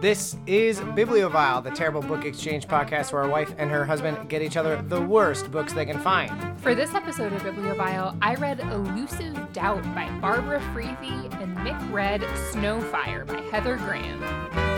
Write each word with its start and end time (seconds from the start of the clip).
This 0.00 0.34
is 0.46 0.80
Bibliovile, 0.80 1.62
the 1.62 1.70
terrible 1.70 2.00
book 2.00 2.24
exchange 2.24 2.66
podcast 2.66 3.12
where 3.12 3.22
a 3.22 3.28
wife 3.28 3.54
and 3.58 3.70
her 3.70 3.84
husband 3.84 4.30
get 4.30 4.40
each 4.40 4.56
other 4.56 4.80
the 4.80 4.98
worst 4.98 5.50
books 5.50 5.74
they 5.74 5.84
can 5.84 5.98
find. 5.98 6.58
For 6.58 6.74
this 6.74 6.94
episode 6.94 7.34
of 7.34 7.42
Bibliovile, 7.42 8.16
I 8.22 8.34
read 8.36 8.60
Elusive 8.60 9.52
Doubt 9.52 9.82
by 9.94 10.08
Barbara 10.18 10.62
Freethy 10.72 11.28
and 11.36 11.54
Mick 11.58 11.92
read 11.92 12.22
Snowfire 12.50 13.26
by 13.26 13.42
Heather 13.52 13.76
Graham. 13.76 14.69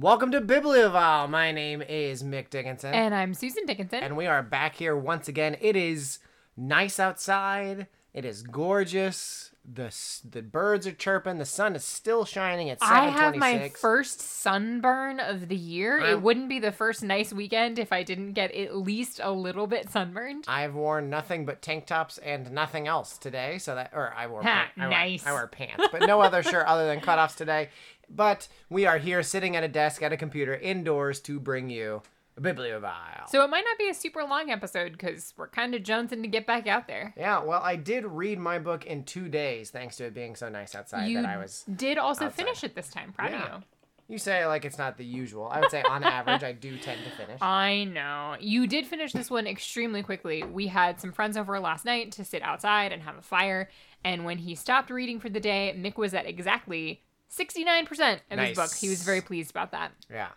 Welcome 0.00 0.30
to 0.30 0.40
Bibliovile. 0.40 1.28
My 1.28 1.50
name 1.50 1.82
is 1.82 2.22
Mick 2.22 2.50
Dickinson. 2.50 2.94
And 2.94 3.12
I'm 3.12 3.34
Susan 3.34 3.66
Dickinson. 3.66 3.98
and 4.00 4.16
we 4.16 4.26
are 4.26 4.44
back 4.44 4.76
here 4.76 4.96
once 4.96 5.26
again. 5.26 5.56
It 5.60 5.74
is 5.74 6.20
nice 6.56 7.00
outside. 7.00 7.88
It 8.14 8.24
is 8.24 8.44
gorgeous. 8.44 9.50
The 9.70 9.94
the 10.28 10.40
birds 10.40 10.86
are 10.86 10.92
chirping. 10.92 11.36
The 11.36 11.44
sun 11.44 11.76
is 11.76 11.84
still 11.84 12.24
shining 12.24 12.70
at 12.70 12.80
seven 12.80 13.12
twenty 13.12 13.12
six. 13.12 13.42
I 13.42 13.48
have 13.50 13.60
my 13.62 13.68
first 13.68 14.20
sunburn 14.20 15.20
of 15.20 15.48
the 15.48 15.56
year. 15.56 16.00
I'm- 16.00 16.10
It 16.10 16.22
wouldn't 16.22 16.48
be 16.48 16.58
the 16.58 16.72
first 16.72 17.02
nice 17.02 17.32
weekend 17.34 17.78
if 17.78 17.92
I 17.92 18.02
didn't 18.02 18.32
get 18.32 18.50
at 18.54 18.74
least 18.76 19.20
a 19.22 19.30
little 19.30 19.66
bit 19.66 19.90
sunburned. 19.90 20.44
I've 20.48 20.74
worn 20.74 21.10
nothing 21.10 21.44
but 21.44 21.60
tank 21.60 21.84
tops 21.86 22.16
and 22.18 22.50
nothing 22.50 22.88
else 22.88 23.18
today. 23.18 23.58
So 23.58 23.74
that, 23.74 23.90
or 23.92 24.14
I 24.16 24.26
wore, 24.26 24.42
Ha, 24.42 24.70
pa- 24.74 24.82
I, 24.84 24.88
nice. 24.88 25.24
wear, 25.26 25.34
I 25.34 25.36
wear 25.36 25.46
pants, 25.46 25.88
but 25.92 26.06
no 26.06 26.22
other 26.22 26.42
shirt 26.42 26.66
other 26.66 26.86
than 26.86 27.00
cutoffs 27.00 27.36
today. 27.36 27.68
But 28.08 28.48
we 28.70 28.86
are 28.86 28.96
here 28.96 29.22
sitting 29.22 29.54
at 29.54 29.64
a 29.64 29.68
desk 29.68 30.02
at 30.02 30.14
a 30.14 30.16
computer 30.16 30.54
indoors 30.54 31.20
to 31.20 31.38
bring 31.38 31.68
you 31.68 32.00
a 32.38 32.40
bibliovile. 32.40 33.28
So 33.28 33.42
it 33.44 33.50
might 33.50 33.64
not 33.64 33.78
be 33.78 33.88
a 33.88 33.94
super 33.94 34.22
long 34.24 34.50
episode 34.50 34.92
because 34.92 35.34
we're 35.36 35.48
kind 35.48 35.74
of 35.74 35.82
jonesing 35.82 36.22
to 36.22 36.28
get 36.28 36.46
back 36.46 36.66
out 36.66 36.86
there. 36.86 37.12
yeah, 37.16 37.42
well, 37.42 37.60
I 37.62 37.76
did 37.76 38.04
read 38.06 38.38
my 38.38 38.58
book 38.58 38.86
in 38.86 39.04
two 39.04 39.28
days, 39.28 39.70
thanks 39.70 39.96
to 39.96 40.04
it 40.06 40.14
being 40.14 40.36
so 40.36 40.48
nice 40.48 40.74
outside 40.74 41.06
You 41.06 41.20
that 41.22 41.28
I 41.28 41.36
was. 41.36 41.64
did 41.74 41.98
also 41.98 42.26
outside. 42.26 42.36
finish 42.44 42.64
it 42.64 42.74
this 42.74 42.88
time. 42.88 43.12
Proud 43.12 43.30
Yeah. 43.32 43.44
of 43.56 43.60
you. 43.60 43.64
You 44.10 44.16
say 44.16 44.46
like 44.46 44.64
it's 44.64 44.78
not 44.78 44.96
the 44.96 45.04
usual. 45.04 45.48
I 45.52 45.60
would 45.60 45.70
say 45.70 45.82
on 45.82 46.02
average, 46.02 46.42
I 46.42 46.52
do 46.52 46.78
tend 46.78 46.98
to 47.04 47.10
finish. 47.10 47.38
I 47.42 47.84
know. 47.84 48.36
You 48.40 48.66
did 48.66 48.86
finish 48.86 49.12
this 49.12 49.30
one 49.30 49.46
extremely 49.46 50.02
quickly. 50.02 50.42
We 50.42 50.68
had 50.68 50.98
some 50.98 51.12
friends 51.12 51.36
over 51.36 51.60
last 51.60 51.84
night 51.84 52.12
to 52.12 52.24
sit 52.24 52.40
outside 52.40 52.90
and 52.90 53.02
have 53.02 53.18
a 53.18 53.22
fire. 53.22 53.68
And 54.04 54.24
when 54.24 54.38
he 54.38 54.54
stopped 54.54 54.88
reading 54.88 55.20
for 55.20 55.28
the 55.28 55.40
day, 55.40 55.74
Mick 55.78 55.98
was 55.98 56.14
at 56.14 56.24
exactly 56.24 57.02
69% 57.30 58.20
of 58.30 58.38
his 58.38 58.56
book. 58.56 58.74
He 58.74 58.88
was 58.88 59.02
very 59.02 59.20
pleased 59.20 59.50
about 59.50 59.72
that. 59.72 59.92
Yeah, 60.10 60.28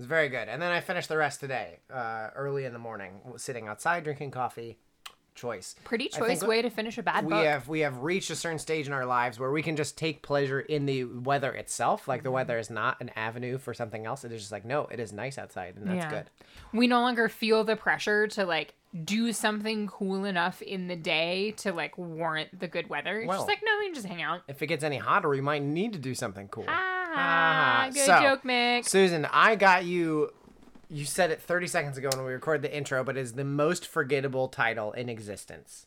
was 0.00 0.06
very 0.08 0.28
good. 0.28 0.48
And 0.48 0.60
then 0.60 0.72
I 0.72 0.80
finished 0.80 1.08
the 1.08 1.16
rest 1.16 1.40
today, 1.40 1.78
uh, 1.92 2.30
early 2.34 2.64
in 2.64 2.72
the 2.72 2.78
morning, 2.78 3.20
sitting 3.36 3.68
outside 3.68 4.02
drinking 4.04 4.32
coffee. 4.32 4.78
Choice. 5.36 5.76
Pretty 5.84 6.08
choice 6.08 6.42
way 6.42 6.60
to 6.60 6.68
finish 6.68 6.98
a 6.98 7.02
bad 7.04 7.24
we 7.24 7.30
book. 7.30 7.44
have 7.46 7.68
we 7.68 7.80
have 7.80 7.98
reached 7.98 8.30
a 8.30 8.36
certain 8.36 8.58
stage 8.58 8.88
in 8.88 8.92
our 8.92 9.06
lives 9.06 9.38
where 9.38 9.50
we 9.52 9.62
can 9.62 9.76
just 9.76 9.96
take 9.96 10.22
pleasure 10.22 10.60
in 10.60 10.84
the 10.86 11.04
weather 11.04 11.52
itself. 11.52 12.08
Like 12.08 12.18
Mm-hmm. 12.18 12.24
the 12.24 12.30
weather 12.32 12.58
is 12.58 12.68
not 12.68 13.00
an 13.00 13.10
avenue 13.16 13.56
for 13.56 13.72
something 13.72 14.04
else. 14.04 14.24
It 14.24 14.32
is 14.32 14.40
just 14.40 14.52
like 14.52 14.64
no, 14.66 14.86
it 14.90 14.98
is 15.00 15.12
nice 15.12 15.38
outside, 15.38 15.76
and 15.76 15.86
that's 15.86 15.96
Yeah. 15.96 16.10
good. 16.10 16.30
We 16.72 16.88
no 16.88 17.00
longer 17.00 17.28
feel 17.28 17.62
the 17.64 17.76
pressure 17.76 18.26
to 18.26 18.44
like 18.44 18.74
do 19.04 19.32
something 19.32 19.86
cool 19.86 20.24
enough 20.24 20.60
in 20.62 20.88
the 20.88 20.96
day 20.96 21.52
to 21.58 21.72
like 21.72 21.96
warrant 21.96 22.58
the 22.58 22.66
good 22.68 22.90
weather. 22.90 23.20
It's 23.20 23.28
Well. 23.28 23.38
just 23.38 23.48
like, 23.48 23.60
no, 23.64 23.70
we 23.78 23.86
can 23.86 23.94
just 23.94 24.08
hang 24.08 24.20
out. 24.20 24.42
If 24.48 24.60
it 24.62 24.66
gets 24.66 24.82
any 24.82 24.98
hotter, 24.98 25.28
we 25.28 25.40
might 25.40 25.62
need 25.62 25.92
to 25.92 25.98
do 26.00 26.14
something 26.14 26.48
cool. 26.48 26.66
Ah, 27.16 27.88
good 27.92 28.04
So, 28.06 28.20
joke, 28.20 28.42
Mick. 28.44 28.86
Susan, 28.86 29.26
I 29.30 29.56
got 29.56 29.84
you. 29.84 30.30
You 30.88 31.04
said 31.04 31.30
it 31.30 31.40
30 31.40 31.66
seconds 31.68 31.98
ago 31.98 32.08
when 32.14 32.24
we 32.24 32.32
recorded 32.32 32.62
the 32.62 32.76
intro, 32.76 33.04
but 33.04 33.16
it 33.16 33.20
is 33.20 33.34
the 33.34 33.44
most 33.44 33.86
forgettable 33.86 34.48
title 34.48 34.92
in 34.92 35.08
existence. 35.08 35.86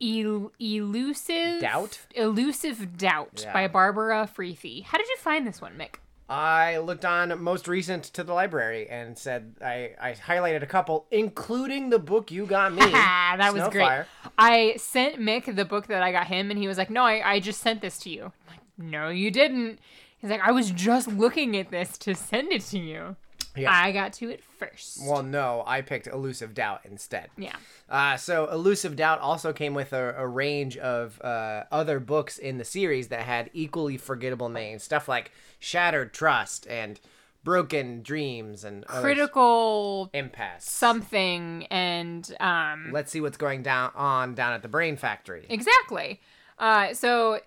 El- 0.00 0.52
elusive 0.60 1.60
Doubt? 1.60 2.00
Elusive 2.14 2.96
Doubt 2.98 3.42
Yeah. 3.44 3.52
by 3.52 3.66
Barbara 3.66 4.26
Freethy. 4.26 4.82
How 4.82 4.98
did 4.98 5.08
you 5.08 5.16
find 5.16 5.46
this 5.46 5.60
one, 5.60 5.72
Mick? 5.76 5.96
I 6.28 6.78
looked 6.78 7.04
on 7.04 7.40
most 7.40 7.68
recent 7.68 8.02
to 8.04 8.24
the 8.24 8.34
library 8.34 8.88
and 8.88 9.16
said 9.16 9.54
I, 9.64 9.92
I 10.00 10.12
highlighted 10.12 10.62
a 10.62 10.66
couple, 10.66 11.06
including 11.10 11.90
the 11.90 12.00
book 12.00 12.30
you 12.30 12.46
got 12.46 12.72
me. 12.74 12.82
Ah, 12.84 13.34
that 13.38 13.54
was 13.54 13.68
great. 13.68 14.04
I 14.38 14.74
sent 14.76 15.18
Mick 15.20 15.54
the 15.54 15.64
book 15.64 15.86
that 15.86 16.02
I 16.02 16.12
got 16.12 16.26
him, 16.26 16.50
and 16.50 16.58
he 16.58 16.66
was 16.68 16.78
like, 16.78 16.90
"No, 16.90 17.02
I, 17.02 17.32
I 17.32 17.40
just 17.40 17.60
sent 17.60 17.80
this 17.80 17.98
to 18.00 18.10
you." 18.10 18.24
I'm 18.24 18.32
like, 18.48 18.60
"No, 18.78 19.08
you 19.08 19.30
didn't." 19.30 19.78
He's 20.20 20.30
like, 20.30 20.40
"I 20.42 20.50
was 20.52 20.70
just 20.70 21.08
looking 21.08 21.56
at 21.56 21.70
this 21.70 21.96
to 21.98 22.14
send 22.14 22.52
it 22.52 22.62
to 22.66 22.78
you." 22.78 23.16
Yeah. 23.56 23.70
I 23.72 23.90
got 23.90 24.12
to 24.14 24.28
it 24.28 24.44
first. 24.44 24.98
Well, 25.02 25.22
no, 25.22 25.62
I 25.66 25.80
picked 25.80 26.06
Elusive 26.06 26.52
Doubt 26.52 26.82
instead. 26.84 27.30
yeah. 27.38 27.56
Uh, 27.88 28.18
so 28.18 28.50
Elusive 28.50 28.96
Doubt 28.96 29.18
also 29.20 29.54
came 29.54 29.72
with 29.72 29.94
a, 29.94 30.14
a 30.18 30.26
range 30.26 30.76
of 30.76 31.18
uh, 31.22 31.64
other 31.72 31.98
books 31.98 32.36
in 32.36 32.58
the 32.58 32.64
series 32.66 33.08
that 33.08 33.20
had 33.22 33.48
equally 33.54 33.96
forgettable 33.96 34.50
names. 34.50 34.82
Stuff 34.82 35.08
like 35.08 35.32
Shattered 35.58 36.12
Trust 36.12 36.66
and 36.66 37.00
Broken 37.44 38.02
Dreams 38.02 38.62
and. 38.64 38.84
Critical 38.86 40.10
Impasse. 40.12 40.68
something, 40.68 41.66
and 41.70 42.36
um, 42.40 42.90
Let's 42.92 43.10
see 43.10 43.22
what's 43.22 43.38
going 43.38 43.62
down 43.62 43.90
on 43.94 44.34
down 44.34 44.52
at 44.52 44.60
the 44.60 44.68
Brain 44.68 44.96
Factory. 44.98 45.46
exactly. 45.48 46.20
Uh, 46.58 46.92
so 46.92 47.40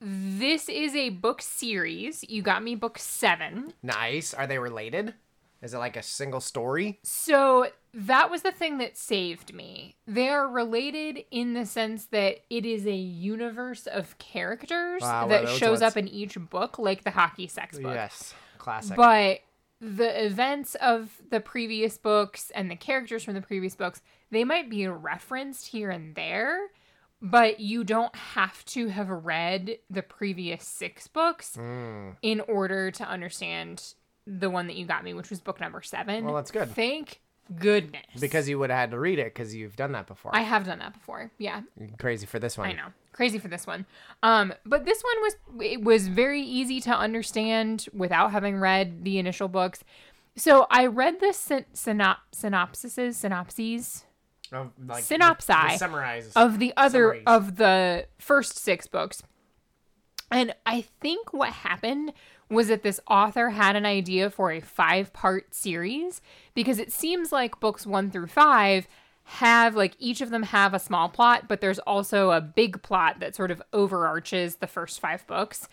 this 0.00 0.68
is 0.68 0.94
a 0.94 1.10
book 1.10 1.42
series. 1.42 2.24
You 2.28 2.42
got 2.42 2.62
me 2.62 2.74
book 2.74 2.98
seven. 2.98 3.74
Nice. 3.82 4.32
Are 4.34 4.46
they 4.46 4.58
related? 4.58 5.14
Is 5.62 5.74
it 5.74 5.78
like 5.78 5.96
a 5.96 6.02
single 6.02 6.40
story? 6.40 7.00
So 7.02 7.66
that 7.92 8.30
was 8.30 8.40
the 8.42 8.52
thing 8.52 8.78
that 8.78 8.96
saved 8.96 9.52
me. 9.52 9.96
They 10.06 10.28
are 10.30 10.48
related 10.48 11.24
in 11.30 11.52
the 11.52 11.66
sense 11.66 12.06
that 12.06 12.38
it 12.48 12.64
is 12.64 12.86
a 12.86 12.94
universe 12.94 13.86
of 13.86 14.16
characters 14.18 15.02
Wow, 15.02 15.26
that 15.28 15.48
shows 15.48 15.80
ones- 15.80 15.82
up 15.82 15.96
in 15.98 16.08
each 16.08 16.38
book, 16.38 16.78
like 16.78 17.04
the 17.04 17.10
hockey 17.10 17.46
sex 17.46 17.78
book. 17.78 17.92
Yes. 17.94 18.32
Classic. 18.56 18.96
But 18.96 19.40
the 19.82 20.24
events 20.24 20.76
of 20.76 21.10
the 21.30 21.40
previous 21.40 21.98
books 21.98 22.50
and 22.54 22.70
the 22.70 22.76
characters 22.76 23.22
from 23.24 23.34
the 23.34 23.42
previous 23.42 23.74
books, 23.74 24.00
they 24.30 24.44
might 24.44 24.70
be 24.70 24.86
referenced 24.88 25.68
here 25.68 25.90
and 25.90 26.14
there, 26.14 26.68
but 27.22 27.60
you 27.60 27.84
don't 27.84 28.14
have 28.14 28.64
to 28.66 28.88
have 28.88 29.08
read 29.10 29.78
the 29.90 30.02
previous 30.02 30.64
six 30.64 31.06
books 31.08 31.56
Mm. 31.56 32.16
in 32.22 32.40
order 32.42 32.90
to 32.90 33.06
understand 33.08 33.94
the 34.26 34.48
one 34.50 34.66
that 34.68 34.76
you 34.76 34.86
got 34.86 35.04
me, 35.04 35.12
which 35.14 35.30
was 35.30 35.40
book 35.40 35.60
number 35.60 35.82
seven. 35.82 36.24
Well, 36.24 36.34
that's 36.34 36.50
good. 36.50 36.70
Thank 36.74 37.20
goodness. 37.58 38.04
because 38.20 38.48
you 38.48 38.58
would 38.60 38.70
have 38.70 38.78
had 38.78 38.90
to 38.92 38.98
read 38.98 39.18
it 39.18 39.26
because 39.34 39.54
you've 39.54 39.74
done 39.76 39.92
that 39.92 40.06
before. 40.06 40.30
I 40.34 40.40
have 40.42 40.64
done 40.64 40.78
that 40.78 40.92
before. 40.94 41.30
Yeah, 41.38 41.62
Crazy 41.98 42.26
for 42.26 42.38
this 42.38 42.56
one. 42.56 42.68
I 42.68 42.72
know. 42.72 42.86
Crazy 43.12 43.38
for 43.38 43.48
this 43.48 43.66
one. 43.66 43.86
Um, 44.22 44.54
but 44.64 44.84
this 44.84 45.02
one 45.02 45.20
was 45.22 45.36
it 45.66 45.82
was 45.82 46.06
very 46.08 46.42
easy 46.42 46.80
to 46.82 46.90
understand 46.96 47.86
without 47.92 48.30
having 48.30 48.58
read 48.60 49.04
the 49.04 49.18
initial 49.18 49.48
books. 49.48 49.82
So 50.36 50.66
I 50.70 50.86
read 50.86 51.18
the 51.20 51.32
syn- 51.32 51.66
synop- 51.74 52.18
synopsises, 52.32 53.14
synopses 53.14 54.04
Of, 54.52 54.72
like, 54.84 55.04
Synopsi 55.04 55.46
the- 55.46 55.68
the 55.72 55.76
summarize. 55.78 56.32
of 56.34 56.58
the 56.58 56.72
other 56.76 57.08
Summaries. 57.10 57.22
of 57.26 57.56
the 57.56 58.06
first 58.18 58.58
six 58.58 58.86
books. 58.86 59.22
And 60.30 60.54
I 60.64 60.82
think 61.00 61.32
what 61.32 61.50
happened 61.52 62.12
was 62.48 62.68
that 62.68 62.82
this 62.82 63.00
author 63.08 63.50
had 63.50 63.76
an 63.76 63.86
idea 63.86 64.28
for 64.30 64.50
a 64.50 64.60
five 64.60 65.12
part 65.12 65.54
series 65.54 66.20
because 66.54 66.78
it 66.78 66.92
seems 66.92 67.30
like 67.32 67.60
books 67.60 67.86
one 67.86 68.10
through 68.10 68.26
five 68.28 68.86
have 69.24 69.76
like 69.76 69.94
each 70.00 70.20
of 70.20 70.30
them 70.30 70.42
have 70.44 70.74
a 70.74 70.78
small 70.80 71.08
plot, 71.08 71.46
but 71.46 71.60
there's 71.60 71.78
also 71.80 72.30
a 72.32 72.40
big 72.40 72.82
plot 72.82 73.20
that 73.20 73.36
sort 73.36 73.50
of 73.52 73.62
overarches 73.72 74.56
the 74.56 74.66
first 74.66 74.98
five 75.00 75.24
books. 75.28 75.68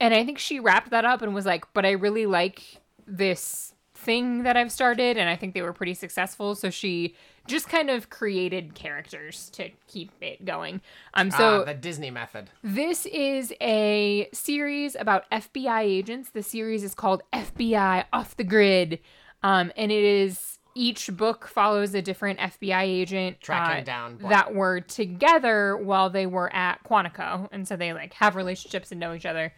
And 0.00 0.14
I 0.14 0.24
think 0.24 0.38
she 0.38 0.60
wrapped 0.60 0.90
that 0.90 1.04
up 1.04 1.22
and 1.22 1.34
was 1.34 1.46
like, 1.46 1.64
but 1.74 1.84
I 1.86 1.92
really 1.92 2.26
like 2.26 2.62
this 3.06 3.74
thing 4.06 4.44
that 4.44 4.56
I've 4.56 4.72
started, 4.72 5.18
and 5.18 5.28
I 5.28 5.36
think 5.36 5.52
they 5.52 5.62
were 5.62 5.74
pretty 5.74 5.92
successful. 5.92 6.54
So 6.54 6.70
she 6.70 7.14
just 7.46 7.68
kind 7.68 7.90
of 7.90 8.08
created 8.08 8.74
characters 8.74 9.50
to 9.50 9.70
keep 9.88 10.10
it 10.22 10.44
going. 10.44 10.80
Um, 11.14 11.30
so 11.30 11.60
ah, 11.60 11.64
the 11.64 11.74
Disney 11.74 12.10
method. 12.10 12.50
this 12.62 13.04
is 13.06 13.52
a 13.60 14.28
series 14.32 14.96
about 14.96 15.30
FBI 15.30 15.82
agents. 15.82 16.30
The 16.30 16.42
series 16.42 16.82
is 16.82 16.94
called 16.94 17.22
FBI 17.32 18.04
Off 18.12 18.36
the 18.36 18.44
Grid, 18.44 19.00
um, 19.42 19.72
and 19.76 19.92
it 19.92 20.04
is 20.04 20.58
each 20.74 21.08
book 21.16 21.46
follows 21.48 21.94
a 21.94 22.02
different 22.02 22.38
FBI 22.38 22.82
agent 22.82 23.40
Tracking 23.40 23.82
uh, 23.82 23.84
down 23.84 24.16
blah. 24.16 24.28
that 24.28 24.54
were 24.54 24.80
together 24.80 25.76
while 25.76 26.10
they 26.10 26.26
were 26.26 26.54
at 26.54 26.84
Quantico, 26.84 27.48
and 27.50 27.66
so 27.66 27.76
they 27.76 27.92
like 27.92 28.12
have 28.14 28.36
relationships 28.36 28.92
and 28.92 29.00
know 29.00 29.14
each 29.14 29.26
other, 29.26 29.52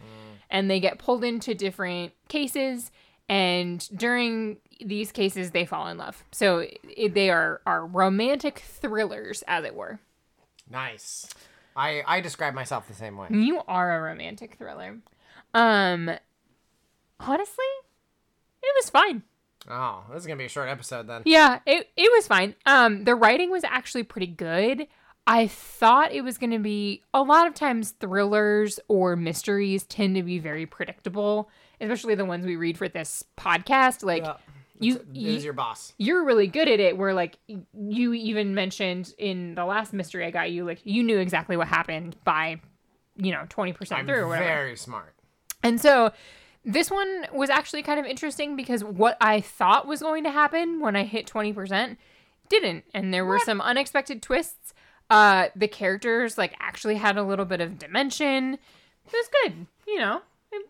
and 0.49 0.71
they 0.71 0.79
get 0.79 0.97
pulled 0.97 1.23
into 1.23 1.53
different 1.53 2.13
cases. 2.29 2.89
And 3.29 3.87
during 3.95 4.57
these 4.83 5.11
cases, 5.11 5.51
they 5.51 5.65
fall 5.65 5.87
in 5.87 5.97
love. 5.97 6.23
So 6.31 6.65
it, 6.83 7.13
they 7.13 7.29
are 7.29 7.61
are 7.65 7.85
romantic 7.85 8.59
thrillers, 8.59 9.43
as 9.47 9.63
it 9.63 9.75
were. 9.75 9.99
Nice. 10.69 11.27
I 11.75 12.03
I 12.05 12.21
describe 12.21 12.53
myself 12.53 12.87
the 12.87 12.93
same 12.93 13.15
way. 13.15 13.27
You 13.29 13.61
are 13.67 13.97
a 13.97 14.01
romantic 14.01 14.55
thriller. 14.57 14.97
Um, 15.53 16.09
honestly, 17.19 17.65
it 18.63 18.75
was 18.75 18.89
fine. 18.89 19.23
Oh, 19.69 20.03
this 20.09 20.21
is 20.21 20.27
gonna 20.27 20.37
be 20.37 20.45
a 20.45 20.49
short 20.49 20.69
episode 20.69 21.07
then. 21.07 21.21
Yeah, 21.25 21.59
it 21.65 21.87
it 21.95 22.11
was 22.11 22.25
fine. 22.27 22.55
Um, 22.65 23.03
the 23.03 23.15
writing 23.15 23.51
was 23.51 23.63
actually 23.63 24.03
pretty 24.03 24.27
good. 24.27 24.87
I 25.27 25.45
thought 25.45 26.11
it 26.11 26.23
was 26.23 26.39
going 26.39 26.49
to 26.49 26.59
be 26.59 27.03
a 27.13 27.21
lot 27.21 27.45
of 27.45 27.53
times 27.53 27.91
thrillers 27.91 28.79
or 28.87 29.15
mysteries 29.15 29.83
tend 29.83 30.15
to 30.15 30.23
be 30.23 30.39
very 30.39 30.65
predictable, 30.65 31.51
especially 31.81 32.15
the 32.15 32.25
ones 32.25 32.45
we 32.45 32.55
read 32.55 32.77
for 32.77 32.87
this 32.89 33.23
podcast. 33.37 34.03
Like 34.03 34.23
Yeah. 34.23 34.37
you, 34.79 35.05
you 35.13 35.31
your 35.31 35.53
boss. 35.53 35.93
You're 35.97 36.23
really 36.23 36.47
good 36.47 36.67
at 36.67 36.79
it 36.79 36.97
where 36.97 37.13
like 37.13 37.37
you 37.73 38.13
even 38.13 38.53
mentioned 38.55 39.13
in 39.17 39.55
the 39.55 39.65
last 39.65 39.93
mystery 39.93 40.25
I 40.25 40.31
got 40.31 40.51
you 40.51 40.65
like 40.65 40.79
you 40.83 41.03
knew 41.03 41.19
exactly 41.19 41.57
what 41.57 41.67
happened 41.67 42.15
by 42.23 42.61
you 43.17 43.31
know 43.31 43.43
20% 43.49 43.91
I'm 43.91 44.05
through 44.05 44.15
or 44.19 44.27
whatever. 44.27 44.45
very 44.45 44.77
smart. 44.77 45.13
And 45.63 45.79
so 45.81 46.11
this 46.65 46.89
one 46.91 47.25
was 47.33 47.49
actually 47.49 47.83
kind 47.83 47.99
of 47.99 48.05
interesting 48.05 48.55
because 48.55 48.83
what 48.83 49.17
I 49.21 49.41
thought 49.41 49.87
was 49.87 50.01
going 50.01 50.23
to 50.25 50.31
happen 50.31 50.79
when 50.79 50.95
I 50.95 51.03
hit 51.03 51.25
20% 51.27 51.97
didn't. 52.49 52.83
And 52.93 53.13
there 53.13 53.25
were 53.25 53.39
some 53.39 53.61
unexpected 53.61 54.21
twists. 54.21 54.73
Uh 55.09 55.47
the 55.55 55.67
characters 55.67 56.37
like 56.37 56.55
actually 56.59 56.95
had 56.95 57.17
a 57.17 57.23
little 57.23 57.45
bit 57.45 57.61
of 57.61 57.79
dimension. 57.79 58.53
It 58.53 59.11
was 59.11 59.29
good, 59.43 59.65
you 59.87 59.97
know. 59.97 60.21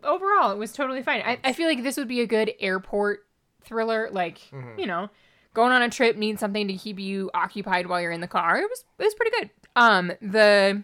Overall, 0.04 0.52
it 0.52 0.58
was 0.58 0.74
totally 0.74 1.02
fine. 1.02 1.22
I, 1.26 1.40
I 1.44 1.54
feel 1.54 1.68
like 1.68 1.84
this 1.84 1.98
would 1.98 2.08
be 2.08 2.22
a 2.22 2.28
good 2.28 2.52
airport 2.60 3.26
thriller, 3.64 4.10
like, 4.12 4.40
you 4.78 4.86
know, 4.86 5.10
going 5.54 5.72
on 5.72 5.81
a 5.81 5.90
trip 5.90 6.16
needs 6.18 6.40
something 6.40 6.68
to 6.68 6.74
keep 6.76 7.00
you 7.00 7.30
occupied 7.34 7.88
while 7.88 8.02
you're 8.02 8.12
in 8.12 8.22
the 8.22 8.28
car. 8.28 8.58
It 8.58 8.70
was 8.70 8.84
it 8.98 9.04
was 9.04 9.14
pretty 9.16 9.31
good. 9.40 9.50
Um 9.76 10.12
the 10.22 10.84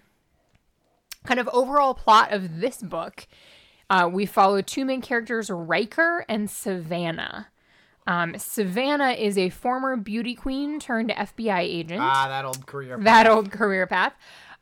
kind 1.25 1.39
of 1.39 1.47
overall 1.49 1.93
plot 1.93 2.31
of 2.31 2.59
this 2.61 2.81
book 2.81 3.27
uh, 3.89 4.09
we 4.11 4.25
follow 4.25 4.61
two 4.61 4.83
main 4.85 5.01
characters, 5.01 5.49
Riker 5.49 6.25
and 6.27 6.49
Savannah. 6.49 7.47
Um, 8.07 8.37
Savannah 8.37 9.11
is 9.11 9.37
a 9.37 9.49
former 9.49 9.95
beauty 9.95 10.35
queen 10.35 10.79
turned 10.79 11.09
FBI 11.09 11.59
agent. 11.59 12.01
Ah, 12.01 12.27
that 12.27 12.45
old 12.45 12.65
career. 12.65 12.97
that 13.01 13.27
old 13.27 13.51
career 13.51 13.87
path. 13.87 14.13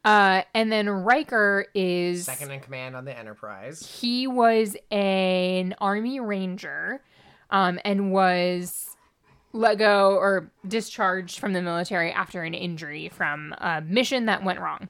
Uh, 0.04 0.42
and 0.54 0.72
then 0.72 0.90
Riker 0.90 1.68
is 1.74 2.26
second 2.26 2.52
in 2.52 2.60
command 2.60 2.96
on 2.96 3.06
the 3.06 3.18
Enterprise. 3.18 3.86
he 3.86 4.28
was 4.28 4.76
an 4.92 5.76
army 5.80 6.20
ranger, 6.20 7.02
um, 7.50 7.80
and 7.86 8.12
was 8.12 8.90
let 9.54 9.78
go 9.78 10.16
or 10.16 10.52
discharged 10.68 11.40
from 11.40 11.54
the 11.54 11.62
military 11.62 12.12
after 12.12 12.44
an 12.44 12.54
injury 12.54 13.08
from 13.10 13.54
a 13.60 13.82
mission 13.82 14.26
that 14.26 14.44
went 14.44 14.60
wrong. 14.60 14.90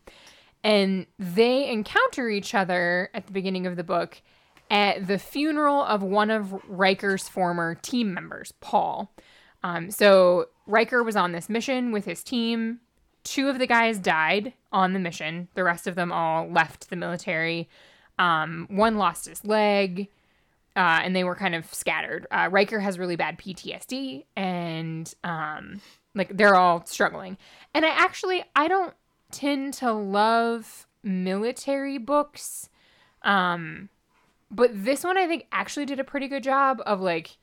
And 0.63 1.05
they 1.19 1.69
encounter 1.69 2.29
each 2.29 2.55
other 2.55 3.09
at 3.13 3.27
the 3.27 3.33
beginning 3.33 3.67
of 3.67 3.75
the 3.75 3.83
book 3.83 4.21
at 4.71 5.05
the 5.05 5.19
funeral 5.19 5.83
of 5.83 6.01
one 6.01 6.31
of 6.31 6.53
Riker's 6.67 7.27
former 7.27 7.75
team 7.75 8.13
members, 8.13 8.53
Paul. 8.61 9.13
Um, 9.61 9.91
so 9.91 10.45
Riker 10.65 11.03
was 11.03 11.15
on 11.15 11.33
this 11.33 11.49
mission 11.49 11.91
with 11.91 12.05
his 12.05 12.23
team. 12.23 12.79
Two 13.23 13.49
of 13.49 13.59
the 13.59 13.67
guys 13.67 13.99
died 13.99 14.53
on 14.71 14.93
the 14.93 14.99
mission. 14.99 15.47
The 15.53 15.63
rest 15.63 15.87
of 15.87 15.95
them 15.95 16.11
all 16.11 16.49
left 16.49 16.89
the 16.89 16.95
military. 16.95 17.69
Um, 18.19 18.67
one 18.69 18.97
lost 18.97 19.27
his 19.27 19.43
leg, 19.45 20.09
uh, 20.75 21.01
and 21.03 21.15
they 21.15 21.23
were 21.23 21.35
kind 21.35 21.55
of 21.55 21.71
scattered. 21.73 22.27
Uh, 22.31 22.49
Riker 22.51 22.79
has 22.79 22.99
really 22.99 23.15
bad 23.15 23.37
PTSD, 23.37 24.25
and 24.35 25.13
um, 25.23 25.81
like 26.15 26.35
they're 26.35 26.55
all 26.55 26.85
struggling. 26.85 27.37
And 27.73 27.85
I 27.85 27.89
actually 27.89 28.43
I 28.55 28.67
don't 28.67 28.93
tend 29.31 29.73
to 29.75 29.91
love 29.91 30.87
military 31.03 31.97
books, 31.97 32.69
um, 33.23 33.89
but 34.51 34.71
this 34.73 35.03
one 35.03 35.17
I 35.17 35.27
think 35.27 35.47
actually 35.51 35.85
did 35.85 35.99
a 35.99 36.03
pretty 36.03 36.27
good 36.27 36.43
job 36.43 36.81
of 36.85 37.01
like 37.01 37.37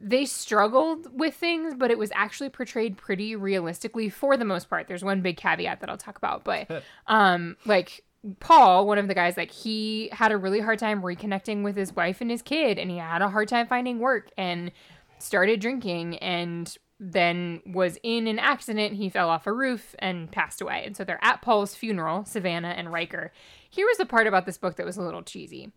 they 0.00 0.24
struggled 0.24 1.18
with 1.18 1.34
things, 1.34 1.74
but 1.74 1.90
it 1.90 1.98
was 1.98 2.10
actually 2.14 2.48
portrayed 2.48 2.96
pretty 2.96 3.36
realistically 3.36 4.08
for 4.08 4.36
the 4.36 4.44
most 4.44 4.70
part. 4.70 4.88
There's 4.88 5.04
one 5.04 5.20
big 5.20 5.36
caveat 5.36 5.80
that 5.80 5.90
I'll 5.90 5.96
talk 5.96 6.16
about, 6.16 6.44
but 6.44 6.82
um 7.06 7.56
like 7.66 8.04
Paul, 8.40 8.86
one 8.86 8.98
of 8.98 9.08
the 9.08 9.14
guys, 9.14 9.36
like 9.36 9.50
he 9.50 10.08
had 10.12 10.32
a 10.32 10.38
really 10.38 10.60
hard 10.60 10.78
time 10.78 11.02
reconnecting 11.02 11.62
with 11.62 11.76
his 11.76 11.94
wife 11.94 12.20
and 12.20 12.30
his 12.30 12.40
kid, 12.40 12.78
and 12.78 12.90
he 12.90 12.96
had 12.96 13.20
a 13.20 13.28
hard 13.28 13.48
time 13.48 13.66
finding 13.66 13.98
work 13.98 14.30
and 14.38 14.72
started 15.18 15.60
drinking 15.60 16.16
and 16.18 16.76
then 17.00 17.60
was 17.66 17.98
in 18.02 18.26
an 18.26 18.38
accident. 18.38 18.94
He 18.94 19.08
fell 19.08 19.28
off 19.28 19.46
a 19.46 19.52
roof 19.52 19.94
and 19.98 20.30
passed 20.30 20.60
away. 20.60 20.84
And 20.86 20.96
so 20.96 21.04
they're 21.04 21.22
at 21.22 21.42
Paul's 21.42 21.74
funeral, 21.74 22.24
Savannah 22.24 22.74
and 22.76 22.92
Riker. 22.92 23.32
Here 23.68 23.86
was 23.86 23.98
the 23.98 24.06
part 24.06 24.26
about 24.26 24.46
this 24.46 24.58
book 24.58 24.76
that 24.76 24.86
was 24.86 24.96
a 24.96 25.02
little 25.02 25.22
cheesy. 25.22 25.72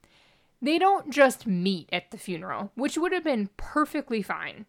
They 0.62 0.80
don't 0.80 1.12
just 1.12 1.45
meet 1.45 1.89
at 1.92 2.12
the 2.12 2.18
funeral, 2.18 2.71
which 2.75 2.98
would 2.98 3.12
have 3.12 3.24
been 3.24 3.50
perfectly 3.57 4.21
fine. 4.21 4.65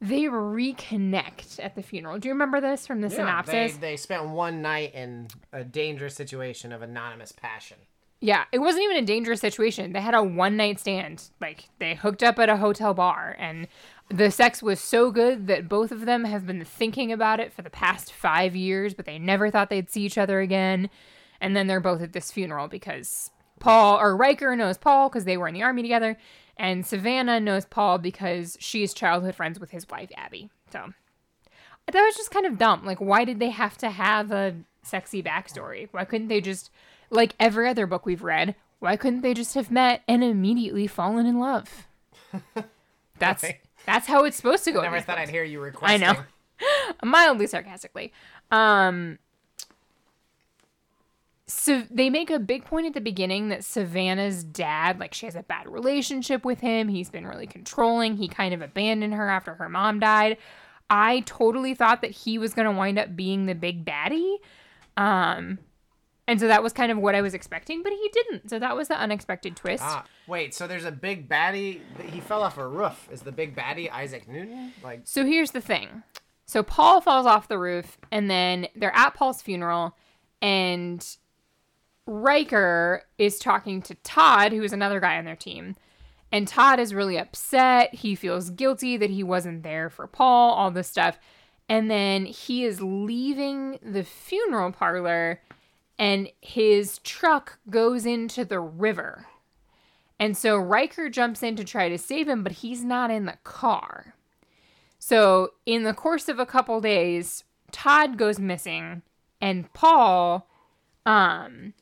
They 0.00 0.22
reconnect 0.22 1.62
at 1.62 1.74
the 1.74 1.82
funeral. 1.82 2.18
Do 2.18 2.28
you 2.28 2.34
remember 2.34 2.60
this 2.60 2.86
from 2.86 3.00
the 3.00 3.08
Yeah, 3.08 3.16
synopsis? 3.16 3.74
They, 3.74 3.78
they 3.78 3.96
spent 3.96 4.28
one 4.28 4.62
night 4.62 4.94
in 4.94 5.28
a 5.52 5.64
dangerous 5.64 6.14
situation 6.14 6.72
of 6.72 6.82
anonymous 6.82 7.32
passion. 7.32 7.78
Yeah, 8.20 8.44
it 8.50 8.58
wasn't 8.58 8.84
even 8.84 8.96
a 8.96 9.06
dangerous 9.06 9.40
situation. 9.40 9.92
They 9.92 10.00
had 10.00 10.14
a 10.14 10.22
one 10.22 10.56
night 10.56 10.80
stand. 10.80 11.30
Like 11.40 11.68
they 11.78 11.94
hooked 11.94 12.22
up 12.22 12.38
at 12.38 12.48
a 12.48 12.56
hotel 12.56 12.94
bar 12.94 13.36
and 13.38 13.68
the 14.08 14.30
sex 14.30 14.62
was 14.62 14.80
so 14.80 15.10
good 15.10 15.46
that 15.48 15.68
both 15.68 15.92
of 15.92 16.06
them 16.06 16.24
have 16.24 16.46
been 16.46 16.64
thinking 16.64 17.12
about 17.12 17.38
it 17.40 17.52
for 17.52 17.62
the 17.62 17.70
past 17.70 18.12
5 18.12 18.56
years, 18.56 18.94
but 18.94 19.04
they 19.04 19.18
never 19.18 19.50
thought 19.50 19.68
they'd 19.68 19.90
see 19.90 20.02
each 20.02 20.18
other 20.18 20.40
again. 20.40 20.90
And 21.40 21.54
then 21.54 21.66
they're 21.66 21.80
both 21.80 22.02
at 22.02 22.12
this 22.12 22.32
funeral 22.32 22.66
because 22.66 23.30
Paul 23.60 23.98
or 24.00 24.16
Riker 24.16 24.54
knows 24.56 24.78
Paul 24.78 25.08
because 25.08 25.24
they 25.24 25.36
were 25.36 25.48
in 25.48 25.54
the 25.54 25.62
army 25.62 25.82
together 25.82 26.16
and 26.56 26.84
Savannah 26.86 27.40
knows 27.40 27.64
Paul 27.66 27.98
because 27.98 28.56
she's 28.60 28.92
childhood 28.94 29.34
friends 29.34 29.60
with 29.60 29.70
his 29.70 29.88
wife 29.88 30.10
Abby. 30.16 30.50
So 30.72 30.92
that 31.90 32.02
was 32.02 32.16
just 32.16 32.30
kind 32.30 32.46
of 32.46 32.58
dumb. 32.58 32.84
Like, 32.84 32.98
why 33.00 33.24
did 33.24 33.38
they 33.38 33.50
have 33.50 33.78
to 33.78 33.90
have 33.90 34.30
a 34.32 34.54
sexy 34.82 35.22
backstory? 35.22 35.88
Why 35.92 36.04
couldn't 36.04 36.28
they 36.28 36.40
just, 36.40 36.70
like 37.10 37.34
every 37.40 37.68
other 37.68 37.86
book 37.86 38.04
we've 38.06 38.22
read, 38.22 38.54
why 38.80 38.96
couldn't 38.96 39.22
they 39.22 39.34
just 39.34 39.54
have 39.54 39.70
met 39.70 40.02
and 40.08 40.22
immediately 40.22 40.86
fallen 40.86 41.26
in 41.26 41.38
love? 41.38 41.86
That's 43.18 43.42
Right. 43.42 43.58
that's 43.86 44.06
how 44.06 44.24
it's 44.24 44.36
supposed 44.36 44.64
to 44.64 44.70
go. 44.72 44.78
in 44.78 44.84
Never 44.84 45.00
thought 45.00 45.16
books. 45.16 45.28
I'd 45.28 45.32
hear 45.32 45.42
you 45.42 45.60
request. 45.60 45.92
I 45.92 45.96
know, 45.96 46.14
mildly 47.02 47.46
sarcastically. 47.48 48.12
Um, 48.52 49.18
so 51.48 51.82
they 51.90 52.10
make 52.10 52.30
a 52.30 52.38
big 52.38 52.64
point 52.66 52.86
at 52.86 52.92
the 52.94 53.00
beginning 53.00 53.48
that 53.48 53.64
Savannah's 53.64 54.44
dad, 54.44 55.00
like 55.00 55.14
she 55.14 55.26
has 55.26 55.34
a 55.34 55.42
bad 55.42 55.66
relationship 55.66 56.44
with 56.44 56.60
him. 56.60 56.88
He's 56.88 57.08
been 57.10 57.26
really 57.26 57.46
controlling. 57.46 58.16
He 58.16 58.28
kind 58.28 58.52
of 58.52 58.60
abandoned 58.60 59.14
her 59.14 59.28
after 59.28 59.54
her 59.54 59.68
mom 59.68 59.98
died. 59.98 60.36
I 60.90 61.20
totally 61.20 61.74
thought 61.74 62.02
that 62.02 62.10
he 62.10 62.38
was 62.38 62.54
going 62.54 62.66
to 62.66 62.72
wind 62.72 62.98
up 62.98 63.16
being 63.16 63.46
the 63.46 63.54
big 63.54 63.84
baddie. 63.84 64.36
Um, 64.96 65.58
and 66.26 66.38
so 66.38 66.48
that 66.48 66.62
was 66.62 66.74
kind 66.74 66.92
of 66.92 66.98
what 66.98 67.14
I 67.14 67.22
was 67.22 67.32
expecting, 67.32 67.82
but 67.82 67.92
he 67.92 68.10
didn't. 68.12 68.50
So 68.50 68.58
that 68.58 68.76
was 68.76 68.88
the 68.88 68.98
unexpected 68.98 69.56
twist. 69.56 69.82
Ah, 69.84 70.04
wait, 70.26 70.54
so 70.54 70.66
there's 70.66 70.84
a 70.84 70.92
big 70.92 71.28
baddie. 71.28 71.80
He 72.10 72.20
fell 72.20 72.42
off 72.42 72.58
a 72.58 72.68
roof. 72.68 73.08
Is 73.10 73.22
the 73.22 73.32
big 73.32 73.56
baddie 73.56 73.90
Isaac 73.90 74.28
Newton? 74.28 74.72
Like, 74.84 75.00
So 75.04 75.24
here's 75.24 75.52
the 75.52 75.62
thing. 75.62 76.02
So 76.44 76.62
Paul 76.62 77.00
falls 77.00 77.26
off 77.26 77.48
the 77.48 77.58
roof, 77.58 77.96
and 78.12 78.30
then 78.30 78.68
they're 78.76 78.94
at 78.94 79.14
Paul's 79.14 79.40
funeral, 79.40 79.96
and 80.42 81.06
Riker 82.08 83.02
is 83.18 83.38
talking 83.38 83.82
to 83.82 83.94
Todd, 83.96 84.52
who 84.52 84.62
is 84.62 84.72
another 84.72 84.98
guy 84.98 85.18
on 85.18 85.26
their 85.26 85.36
team. 85.36 85.76
And 86.32 86.48
Todd 86.48 86.80
is 86.80 86.94
really 86.94 87.18
upset. 87.18 87.94
He 87.94 88.14
feels 88.14 88.48
guilty 88.48 88.96
that 88.96 89.10
he 89.10 89.22
wasn't 89.22 89.62
there 89.62 89.90
for 89.90 90.06
Paul, 90.06 90.54
all 90.54 90.70
this 90.70 90.88
stuff. 90.88 91.18
And 91.68 91.90
then 91.90 92.24
he 92.24 92.64
is 92.64 92.80
leaving 92.80 93.78
the 93.82 94.04
funeral 94.04 94.72
parlor, 94.72 95.42
and 95.98 96.30
his 96.40 96.98
truck 97.00 97.58
goes 97.68 98.06
into 98.06 98.42
the 98.42 98.60
river. 98.60 99.26
And 100.18 100.34
so 100.34 100.56
Riker 100.56 101.10
jumps 101.10 101.42
in 101.42 101.56
to 101.56 101.64
try 101.64 101.90
to 101.90 101.98
save 101.98 102.26
him, 102.26 102.42
but 102.42 102.52
he's 102.52 102.82
not 102.82 103.10
in 103.10 103.26
the 103.26 103.36
car. 103.44 104.14
So, 104.98 105.50
in 105.66 105.84
the 105.84 105.94
course 105.94 106.28
of 106.28 106.38
a 106.38 106.46
couple 106.46 106.80
days, 106.80 107.44
Todd 107.70 108.16
goes 108.16 108.38
missing 108.38 109.02
and 109.40 109.72
Paul 109.74 110.48
um 111.06 111.74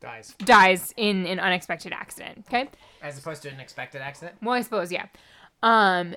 dies. 0.00 0.34
dies 0.38 0.94
in 0.96 1.26
an 1.26 1.40
unexpected 1.40 1.92
accident, 1.92 2.44
okay? 2.48 2.68
As 3.02 3.18
opposed 3.18 3.42
to 3.42 3.48
an 3.50 3.60
expected 3.60 4.00
accident. 4.00 4.36
Well, 4.42 4.54
I 4.54 4.62
suppose, 4.62 4.92
yeah. 4.92 5.06
Um 5.62 6.14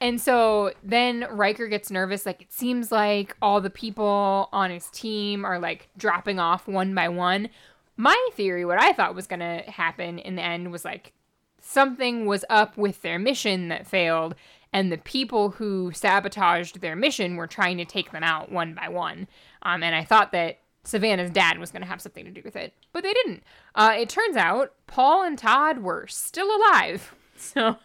and 0.00 0.20
so 0.20 0.72
then 0.82 1.26
Riker 1.30 1.68
gets 1.68 1.90
nervous 1.90 2.26
like 2.26 2.42
it 2.42 2.52
seems 2.52 2.92
like 2.92 3.36
all 3.40 3.60
the 3.60 3.70
people 3.70 4.48
on 4.52 4.70
his 4.70 4.88
team 4.90 5.44
are 5.44 5.58
like 5.58 5.88
dropping 5.96 6.38
off 6.38 6.68
one 6.68 6.94
by 6.94 7.08
one. 7.08 7.48
My 7.96 8.28
theory 8.34 8.64
what 8.64 8.80
I 8.80 8.92
thought 8.92 9.14
was 9.14 9.26
going 9.26 9.40
to 9.40 9.62
happen 9.70 10.18
in 10.18 10.36
the 10.36 10.42
end 10.42 10.70
was 10.70 10.84
like 10.84 11.14
something 11.60 12.26
was 12.26 12.44
up 12.50 12.76
with 12.76 13.02
their 13.02 13.18
mission 13.18 13.68
that 13.68 13.86
failed 13.86 14.34
and 14.72 14.92
the 14.92 14.98
people 14.98 15.50
who 15.50 15.90
sabotaged 15.92 16.80
their 16.80 16.94
mission 16.94 17.36
were 17.36 17.46
trying 17.46 17.78
to 17.78 17.84
take 17.84 18.12
them 18.12 18.22
out 18.22 18.52
one 18.52 18.74
by 18.74 18.88
one 18.88 19.26
um, 19.62 19.82
and 19.82 19.94
i 19.94 20.04
thought 20.04 20.32
that 20.32 20.58
Savannah's 20.86 21.30
dad 21.30 21.58
was 21.58 21.70
going 21.70 21.82
to 21.82 21.88
have 21.88 22.00
something 22.00 22.24
to 22.24 22.30
do 22.30 22.42
with 22.44 22.56
it, 22.56 22.72
but 22.92 23.02
they 23.02 23.12
didn't. 23.12 23.42
Uh, 23.74 23.94
it 23.96 24.08
turns 24.08 24.36
out 24.36 24.72
Paul 24.86 25.24
and 25.24 25.36
Todd 25.38 25.78
were 25.78 26.06
still 26.06 26.48
alive. 26.56 27.14
So 27.38 27.76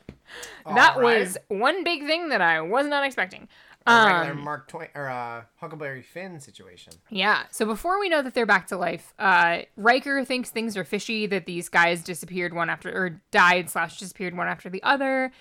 that 0.66 0.96
right. 0.96 1.20
was 1.20 1.38
one 1.50 1.84
big 1.84 2.06
thing 2.08 2.30
that 2.30 2.40
I 2.40 2.62
was 2.62 2.88
not 2.88 3.06
expecting. 3.06 3.50
A 3.86 4.06
regular 4.06 4.32
Um, 4.32 4.46
Mark 4.46 4.70
Twain 4.70 4.88
or 4.96 5.10
uh, 5.10 5.42
Huckleberry 5.58 6.02
Finn 6.02 6.40
situation. 6.40 6.94
Yeah. 7.10 7.44
So 7.52 7.66
before 7.66 8.00
we 8.00 8.08
know 8.08 8.22
that 8.22 8.34
they're 8.34 8.46
back 8.46 8.68
to 8.68 8.78
life, 8.78 9.14
uh, 9.20 9.64
Riker 9.76 10.24
thinks 10.24 10.50
things 10.50 10.78
are 10.78 10.86
fishy. 10.86 11.26
That 11.28 11.48
these 11.48 11.68
guys 11.68 12.02
disappeared 12.02 12.54
one 12.54 12.70
after 12.70 12.90
or 12.96 13.22
died 13.32 13.70
slash 13.70 14.00
disappeared 14.00 14.38
one 14.38 14.48
after 14.48 14.70
the 14.70 14.82
other. 14.84 15.34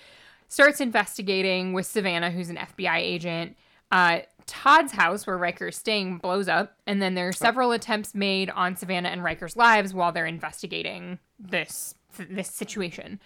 Starts 0.49 0.81
investigating 0.81 1.71
with 1.71 1.85
Savannah, 1.85 2.31
who's 2.31 2.49
an 2.49 2.57
FBI 2.57 2.97
agent. 2.97 3.55
Uh, 3.91 4.19
Todd's 4.45 4.91
house, 4.91 5.25
where 5.25 5.37
Riker's 5.37 5.77
staying, 5.77 6.17
blows 6.17 6.47
up, 6.47 6.75
and 6.85 7.01
then 7.01 7.15
there 7.15 7.27
are 7.27 7.33
several 7.33 7.71
attempts 7.71 8.13
made 8.13 8.49
on 8.49 8.75
Savannah 8.75 9.09
and 9.09 9.23
Riker's 9.23 9.55
lives 9.55 9.93
while 9.93 10.11
they're 10.11 10.25
investigating 10.25 11.19
this 11.39 11.95
this 12.29 12.49
situation. 12.49 13.19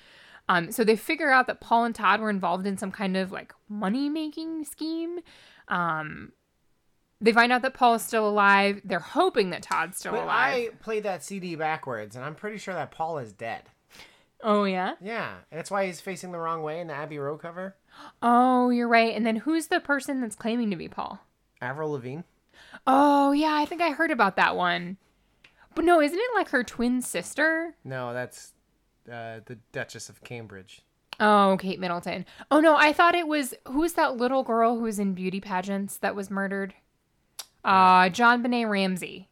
Um, 0.48 0.72
so 0.72 0.84
they 0.84 0.96
figure 0.96 1.32
out 1.32 1.48
that 1.48 1.60
Paul 1.60 1.86
and 1.86 1.96
Todd 1.96 2.20
were 2.22 2.30
involved 2.30 2.68
in 2.68 2.78
some 2.78 2.92
kind 2.92 3.18
of 3.18 3.32
like 3.32 3.54
money 3.68 4.10
making 4.10 4.66
scheme. 4.66 5.20
Um, 5.68 6.34
they 7.20 7.32
find 7.32 7.52
out 7.52 7.64
that 7.64 7.74
Paul 7.74 7.96
is 7.96 8.04
still 8.04 8.28
alive. 8.28 8.82
They're 8.84 9.00
hoping 9.00 9.50
that 9.50 9.64
Todd's 9.64 9.98
still 9.98 10.12
But 10.12 10.26
alive. 10.26 10.54
I 10.54 10.70
played 10.82 11.04
that 11.04 11.24
CD 11.24 11.56
backwards, 11.56 12.16
and 12.16 12.24
I'm 12.24 12.36
pretty 12.36 12.58
sure 12.58 12.74
that 12.76 12.92
Paul 12.92 13.18
is 13.18 13.32
dead. 13.32 13.64
Oh 14.44 14.66
yeah. 14.66 14.94
Yeah, 15.02 15.38
and 15.50 15.58
that's 15.58 15.72
why 15.72 15.88
he's 15.88 16.02
facing 16.02 16.32
the 16.32 16.38
wrong 16.38 16.62
way 16.62 16.80
in 16.80 16.88
the 16.88 16.94
Abbey 16.94 17.18
Road 17.18 17.38
cover. 17.38 17.76
Oh, 18.22 18.70
you're 18.70 18.88
right. 18.88 19.16
And 19.16 19.26
then 19.26 19.38
who's 19.38 19.68
the 19.68 19.80
person 19.80 20.22
that's 20.22 20.36
claiming 20.36 20.70
to 20.72 20.76
be 20.76 20.88
Paul? 20.88 21.20
Avril 21.62 21.92
Lavigne. 21.92 22.22
Oh 22.88 23.32
yeah, 23.32 23.54
I 23.54 23.66
think 23.66 23.82
I 23.82 23.92
heard 23.92 24.12
about 24.12 24.36
that 24.36 24.56
one. 24.56 24.98
But 25.74 25.86
no, 25.86 26.02
isn't 26.02 26.18
it 26.18 26.36
like 26.36 26.50
her 26.50 26.64
twin 26.64 27.02
sister? 27.02 27.76
No, 27.84 28.14
that's 28.14 28.54
uh, 29.08 29.40
the 29.46 29.58
Duchess 29.72 30.10
of 30.10 30.24
Cambridge. 30.24 30.82
Oh, 31.20 31.58
Kate 31.60 31.80
Middleton. 31.80 32.26
Oh 32.52 32.60
no, 32.60 32.76
I 32.76 32.94
thought 32.94 33.16
it 33.16 33.28
was 33.28 33.54
who's 33.68 33.94
that 33.94 34.18
little 34.18 34.44
girl 34.44 34.76
who 34.76 34.84
was 34.84 35.00
in 35.00 35.14
beauty 35.14 35.40
pageants 35.40 35.98
that 35.98 36.16
was 36.16 36.30
murdered? 36.30 36.74
Uh, 37.64 38.10
JonBenét 38.10 38.70
Ramsey. 38.70 39.30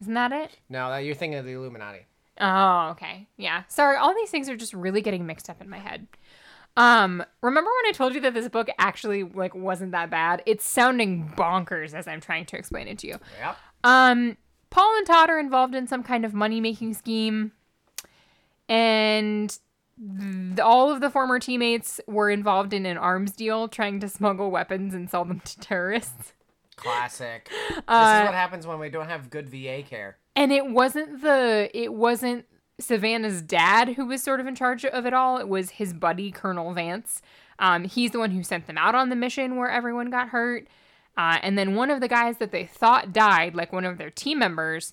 Isn't 0.00 0.14
that 0.14 0.32
it? 0.32 0.58
No, 0.68 0.90
that 0.90 0.98
you're 0.98 1.14
thinking 1.14 1.38
of 1.38 1.46
the 1.46 1.52
Illuminati. 1.52 2.06
Oh, 2.38 2.88
okay. 2.90 3.28
Yeah. 3.36 3.62
Sorry, 3.68 3.96
all 3.96 4.14
these 4.14 4.30
things 4.30 4.48
are 4.48 4.56
just 4.56 4.74
really 4.74 5.00
getting 5.00 5.26
mixed 5.26 5.48
up 5.48 5.62
in 5.62 5.70
my 5.70 5.78
head. 5.78 6.06
Um, 6.76 7.24
remember 7.42 7.70
when 7.82 7.88
I 7.88 7.92
told 7.92 8.14
you 8.14 8.20
that 8.20 8.34
this 8.34 8.48
book 8.48 8.68
actually 8.78 9.22
like 9.22 9.54
wasn't 9.54 9.92
that 9.92 10.10
bad? 10.10 10.42
It's 10.46 10.64
sounding 10.68 11.32
bonkers 11.36 11.94
as 11.94 12.06
I'm 12.06 12.20
trying 12.20 12.44
to 12.46 12.56
explain 12.58 12.86
it 12.88 12.98
to 12.98 13.06
you. 13.06 13.18
Yep. 13.40 13.56
Um, 13.84 14.36
Paul 14.70 14.96
and 14.98 15.06
Todd 15.06 15.30
are 15.30 15.38
involved 15.38 15.74
in 15.74 15.86
some 15.86 16.02
kind 16.02 16.24
of 16.24 16.34
money 16.34 16.60
making 16.60 16.92
scheme, 16.94 17.52
and 18.68 19.56
th- 19.98 20.60
all 20.60 20.90
of 20.90 21.00
the 21.00 21.10
former 21.10 21.38
teammates 21.38 22.00
were 22.06 22.30
involved 22.30 22.72
in 22.72 22.86
an 22.86 22.96
arms 22.98 23.32
deal 23.32 23.68
trying 23.68 24.00
to 24.00 24.08
smuggle 24.08 24.50
weapons 24.50 24.94
and 24.94 25.08
sell 25.10 25.24
them 25.24 25.40
to 25.44 25.58
terrorists. 25.60 26.32
Classic. 26.76 27.48
this 27.70 27.78
Uh, 27.88 28.20
is 28.22 28.26
what 28.26 28.34
happens 28.34 28.66
when 28.66 28.78
we 28.78 28.90
don't 28.90 29.08
have 29.08 29.30
good 29.30 29.48
VA 29.48 29.82
care. 29.82 30.18
And 30.34 30.52
it 30.52 30.66
wasn't 30.66 31.22
the 31.22 31.70
it 31.72 31.94
wasn't 31.94 32.44
Savannah's 32.78 33.42
dad 33.42 33.90
who 33.90 34.04
was 34.06 34.22
sort 34.22 34.40
of 34.40 34.46
in 34.46 34.54
charge 34.54 34.84
of 34.84 35.06
it 35.06 35.14
all. 35.14 35.38
It 35.38 35.48
was 35.48 35.70
his 35.70 35.92
buddy 35.92 36.30
Colonel 36.30 36.72
Vance. 36.74 37.22
Um, 37.58 37.84
he's 37.84 38.10
the 38.10 38.18
one 38.18 38.32
who 38.32 38.42
sent 38.42 38.66
them 38.66 38.76
out 38.78 38.94
on 38.94 39.08
the 39.08 39.16
mission 39.16 39.56
where 39.56 39.70
everyone 39.70 40.10
got 40.10 40.28
hurt. 40.28 40.66
Uh, 41.16 41.38
and 41.42 41.56
then 41.56 41.74
one 41.74 41.90
of 41.90 42.00
the 42.00 42.08
guys 42.08 42.36
that 42.36 42.52
they 42.52 42.66
thought 42.66 43.12
died, 43.12 43.54
like 43.54 43.72
one 43.72 43.86
of 43.86 43.96
their 43.96 44.10
team 44.10 44.38
members, 44.38 44.92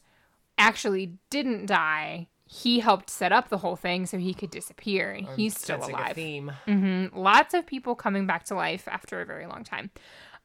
actually 0.57 1.17
didn't 1.29 1.65
die. 1.65 2.27
He 2.45 2.79
helped 2.79 3.09
set 3.09 3.31
up 3.33 3.49
the 3.49 3.57
whole 3.57 3.75
thing 3.75 4.05
so 4.05 4.17
he 4.17 4.33
could 4.33 4.51
disappear, 4.51 5.11
and 5.11 5.27
he's 5.35 5.57
still 5.59 5.83
alive. 5.83 6.15
theme. 6.15 6.51
hmm 6.65 7.07
Lots 7.11 7.53
of 7.53 7.65
people 7.65 7.95
coming 7.95 8.27
back 8.27 8.45
to 8.45 8.55
life 8.55 8.87
after 8.87 9.19
a 9.21 9.25
very 9.25 9.47
long 9.47 9.63
time. 9.63 9.89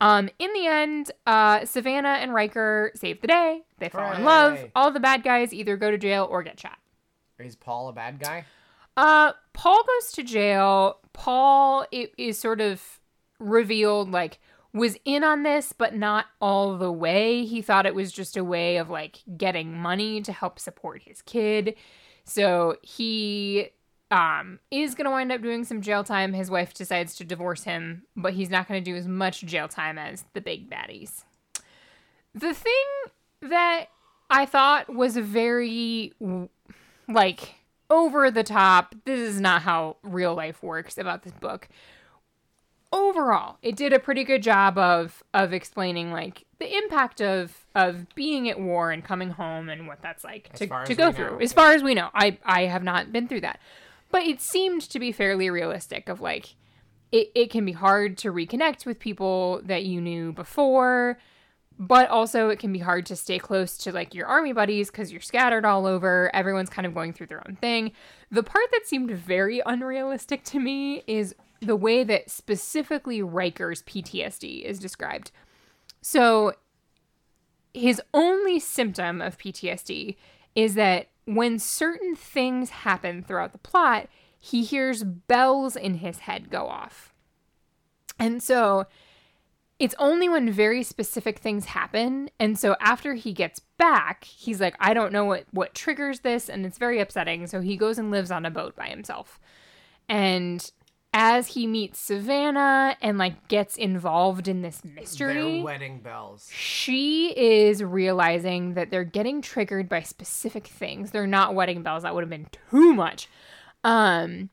Um, 0.00 0.30
in 0.38 0.52
the 0.54 0.66
end, 0.66 1.10
uh, 1.26 1.64
Savannah 1.66 2.18
and 2.20 2.32
Riker 2.32 2.92
save 2.94 3.20
the 3.20 3.26
day. 3.26 3.62
They 3.78 3.88
fall 3.90 4.12
in 4.12 4.24
love. 4.24 4.58
All 4.74 4.90
the 4.90 5.00
bad 5.00 5.22
guys 5.22 5.52
either 5.52 5.76
go 5.76 5.90
to 5.90 5.98
jail 5.98 6.26
or 6.30 6.42
get 6.42 6.58
shot. 6.58 6.78
Is 7.38 7.54
Paul 7.56 7.88
a 7.88 7.92
bad 7.92 8.18
guy? 8.18 8.44
Uh, 8.96 9.32
Paul 9.52 9.82
goes 9.84 10.12
to 10.12 10.22
jail. 10.24 10.98
Paul 11.12 11.86
it 11.92 12.12
is 12.18 12.38
sort 12.38 12.60
of 12.60 13.00
revealed 13.38 14.10
like 14.10 14.38
was 14.72 14.96
in 15.04 15.24
on 15.24 15.44
this, 15.44 15.72
but 15.72 15.94
not 15.94 16.26
all 16.40 16.76
the 16.76 16.92
way. 16.92 17.44
He 17.44 17.62
thought 17.62 17.86
it 17.86 17.94
was 17.94 18.12
just 18.12 18.36
a 18.36 18.44
way 18.44 18.76
of 18.76 18.90
like 18.90 19.20
getting 19.36 19.72
money 19.72 20.20
to 20.22 20.32
help 20.32 20.58
support 20.58 21.02
his 21.02 21.22
kid. 21.22 21.74
So 22.24 22.76
he 22.82 23.70
um 24.10 24.58
is 24.70 24.94
going 24.94 25.04
to 25.04 25.10
wind 25.10 25.30
up 25.30 25.42
doing 25.42 25.64
some 25.64 25.80
jail 25.80 26.02
time. 26.02 26.32
His 26.32 26.50
wife 26.50 26.74
decides 26.74 27.14
to 27.16 27.24
divorce 27.24 27.62
him, 27.64 28.02
but 28.16 28.32
he's 28.32 28.50
not 28.50 28.66
going 28.66 28.82
to 28.82 28.90
do 28.90 28.96
as 28.96 29.06
much 29.06 29.42
jail 29.42 29.68
time 29.68 29.96
as 29.96 30.24
the 30.34 30.40
big 30.40 30.68
baddies. 30.68 31.22
The 32.34 32.52
thing 32.52 32.84
that 33.42 33.86
I 34.30 34.44
thought 34.44 34.92
was 34.92 35.16
a 35.16 35.22
very 35.22 36.12
like 37.08 37.54
over 37.90 38.30
the 38.30 38.44
top. 38.44 38.94
This 39.04 39.20
is 39.20 39.40
not 39.40 39.62
how 39.62 39.96
real 40.02 40.34
life 40.34 40.62
works 40.62 40.98
about 40.98 41.22
this 41.22 41.32
book. 41.32 41.68
Overall, 42.90 43.58
it 43.62 43.76
did 43.76 43.92
a 43.92 43.98
pretty 43.98 44.24
good 44.24 44.42
job 44.42 44.78
of 44.78 45.22
of 45.34 45.52
explaining 45.52 46.10
like 46.10 46.44
the 46.58 46.74
impact 46.76 47.20
of 47.20 47.66
of 47.74 48.06
being 48.14 48.48
at 48.48 48.58
war 48.58 48.90
and 48.90 49.04
coming 49.04 49.30
home 49.30 49.68
and 49.68 49.86
what 49.86 50.00
that's 50.00 50.24
like 50.24 50.48
As 50.54 50.60
to, 50.60 50.66
to 50.86 50.94
go 50.94 51.12
through. 51.12 51.32
know, 51.32 51.38
As 51.38 51.52
far 51.52 51.72
as 51.72 51.82
we 51.82 51.94
know, 51.94 52.08
I 52.14 52.38
I 52.44 52.62
have 52.62 52.82
not 52.82 53.12
been 53.12 53.28
through 53.28 53.42
that, 53.42 53.60
but 54.10 54.22
it 54.22 54.40
seemed 54.40 54.82
to 54.82 54.98
be 54.98 55.12
fairly 55.12 55.50
realistic. 55.50 56.08
Of 56.08 56.22
like, 56.22 56.54
it 57.12 57.30
it 57.34 57.50
can 57.50 57.66
be 57.66 57.72
hard 57.72 58.16
to 58.18 58.32
reconnect 58.32 58.86
with 58.86 58.98
people 58.98 59.60
that 59.64 59.84
you 59.84 60.00
knew 60.00 60.32
before 60.32 61.18
but 61.78 62.08
also 62.10 62.48
it 62.48 62.58
can 62.58 62.72
be 62.72 62.80
hard 62.80 63.06
to 63.06 63.16
stay 63.16 63.38
close 63.38 63.76
to 63.78 63.92
like 63.92 64.14
your 64.14 64.26
army 64.26 64.52
buddies 64.52 64.90
because 64.90 65.12
you're 65.12 65.20
scattered 65.20 65.64
all 65.64 65.86
over. 65.86 66.30
Everyone's 66.34 66.70
kind 66.70 66.86
of 66.86 66.94
going 66.94 67.12
through 67.12 67.28
their 67.28 67.46
own 67.46 67.56
thing. 67.56 67.92
The 68.30 68.42
part 68.42 68.66
that 68.72 68.86
seemed 68.86 69.10
very 69.10 69.62
unrealistic 69.64 70.42
to 70.44 70.58
me 70.58 71.02
is 71.06 71.34
the 71.60 71.76
way 71.76 72.04
that 72.04 72.30
specifically 72.30 73.22
riker's 73.22 73.82
ptsd 73.82 74.62
is 74.62 74.78
described. 74.78 75.30
So 76.02 76.54
his 77.72 78.00
only 78.12 78.58
symptom 78.58 79.20
of 79.20 79.38
ptsd 79.38 80.16
is 80.54 80.74
that 80.74 81.08
when 81.26 81.58
certain 81.58 82.16
things 82.16 82.70
happen 82.70 83.22
throughout 83.22 83.52
the 83.52 83.58
plot 83.58 84.08
he 84.40 84.62
hears 84.62 85.04
bells 85.04 85.76
in 85.76 85.94
his 85.94 86.20
head 86.20 86.50
go 86.50 86.66
off. 86.68 87.12
And 88.18 88.42
so 88.42 88.86
it's 89.78 89.94
only 89.98 90.28
when 90.28 90.50
very 90.50 90.82
specific 90.82 91.38
things 91.38 91.66
happen 91.66 92.28
and 92.40 92.58
so 92.58 92.74
after 92.80 93.14
he 93.14 93.32
gets 93.32 93.60
back 93.78 94.24
he's 94.24 94.60
like 94.60 94.74
i 94.80 94.92
don't 94.92 95.12
know 95.12 95.24
what 95.24 95.44
what 95.52 95.74
triggers 95.74 96.20
this 96.20 96.48
and 96.48 96.66
it's 96.66 96.78
very 96.78 97.00
upsetting 97.00 97.46
so 97.46 97.60
he 97.60 97.76
goes 97.76 97.98
and 97.98 98.10
lives 98.10 98.30
on 98.30 98.44
a 98.44 98.50
boat 98.50 98.74
by 98.74 98.86
himself 98.88 99.38
and 100.08 100.72
as 101.14 101.48
he 101.48 101.66
meets 101.66 101.98
savannah 101.98 102.96
and 103.00 103.16
like 103.18 103.48
gets 103.48 103.76
involved 103.76 104.46
in 104.46 104.60
this 104.62 104.84
mystery 104.84 105.34
Their 105.56 105.64
wedding 105.64 106.00
bells. 106.00 106.48
she 106.52 107.32
is 107.36 107.82
realizing 107.82 108.74
that 108.74 108.90
they're 108.90 109.04
getting 109.04 109.40
triggered 109.40 109.88
by 109.88 110.02
specific 110.02 110.66
things. 110.66 111.10
They're 111.10 111.26
not 111.26 111.54
wedding 111.54 111.82
bells. 111.82 112.02
That 112.02 112.14
would 112.14 112.22
have 112.24 112.30
been 112.30 112.48
too 112.70 112.92
much. 112.94 113.26
Um, 113.84 114.50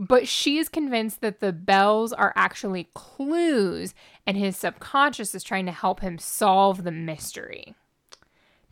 but 0.00 0.26
she 0.26 0.56
is 0.56 0.70
convinced 0.70 1.20
that 1.20 1.40
the 1.40 1.52
bells 1.52 2.14
are 2.14 2.32
actually 2.34 2.88
clues 2.94 3.94
and 4.26 4.34
his 4.34 4.56
subconscious 4.56 5.34
is 5.34 5.44
trying 5.44 5.66
to 5.66 5.72
help 5.72 6.00
him 6.00 6.18
solve 6.18 6.84
the 6.84 6.90
mystery. 6.90 7.74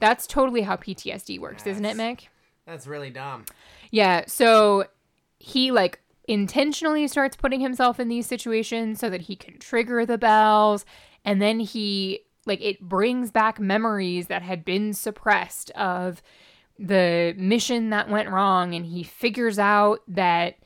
That's 0.01 0.27
totally 0.27 0.63
how 0.63 0.77
PTSD 0.77 1.39
works, 1.39 1.67
isn't 1.67 1.85
it, 1.85 1.99
Mick? 1.99 2.29
That's 2.65 2.87
really 2.87 3.11
dumb. 3.11 3.45
Yeah, 3.91 4.25
so 4.27 4.87
he 5.39 5.71
like 5.71 6.01
intentionally 6.27 7.07
starts 7.07 7.37
putting 7.37 7.61
himself 7.61 8.01
in 8.01 8.09
these 8.09 8.27
situations 8.27 8.99
so 8.99 9.11
that 9.11 9.23
he 9.23 9.37
can 9.37 9.59
trigger 9.59 10.07
the 10.07 10.19
bells 10.19 10.87
and 11.27 11.43
then 11.43 11.61
he 11.61 12.21
like 12.47 12.61
it 12.63 12.81
brings 12.81 13.31
back 13.31 13.61
memories 13.61 14.29
that 14.29 14.41
had 14.41 14.65
been 14.65 14.95
suppressed 14.95 15.71
of 15.73 16.23
the 16.79 17.35
mission 17.37 17.91
that 17.91 18.09
went 18.09 18.31
wrong 18.31 18.75
and 18.75 18.87
he 18.87 19.03
figures 19.03 19.59
out 19.59 20.01
that 20.09 20.57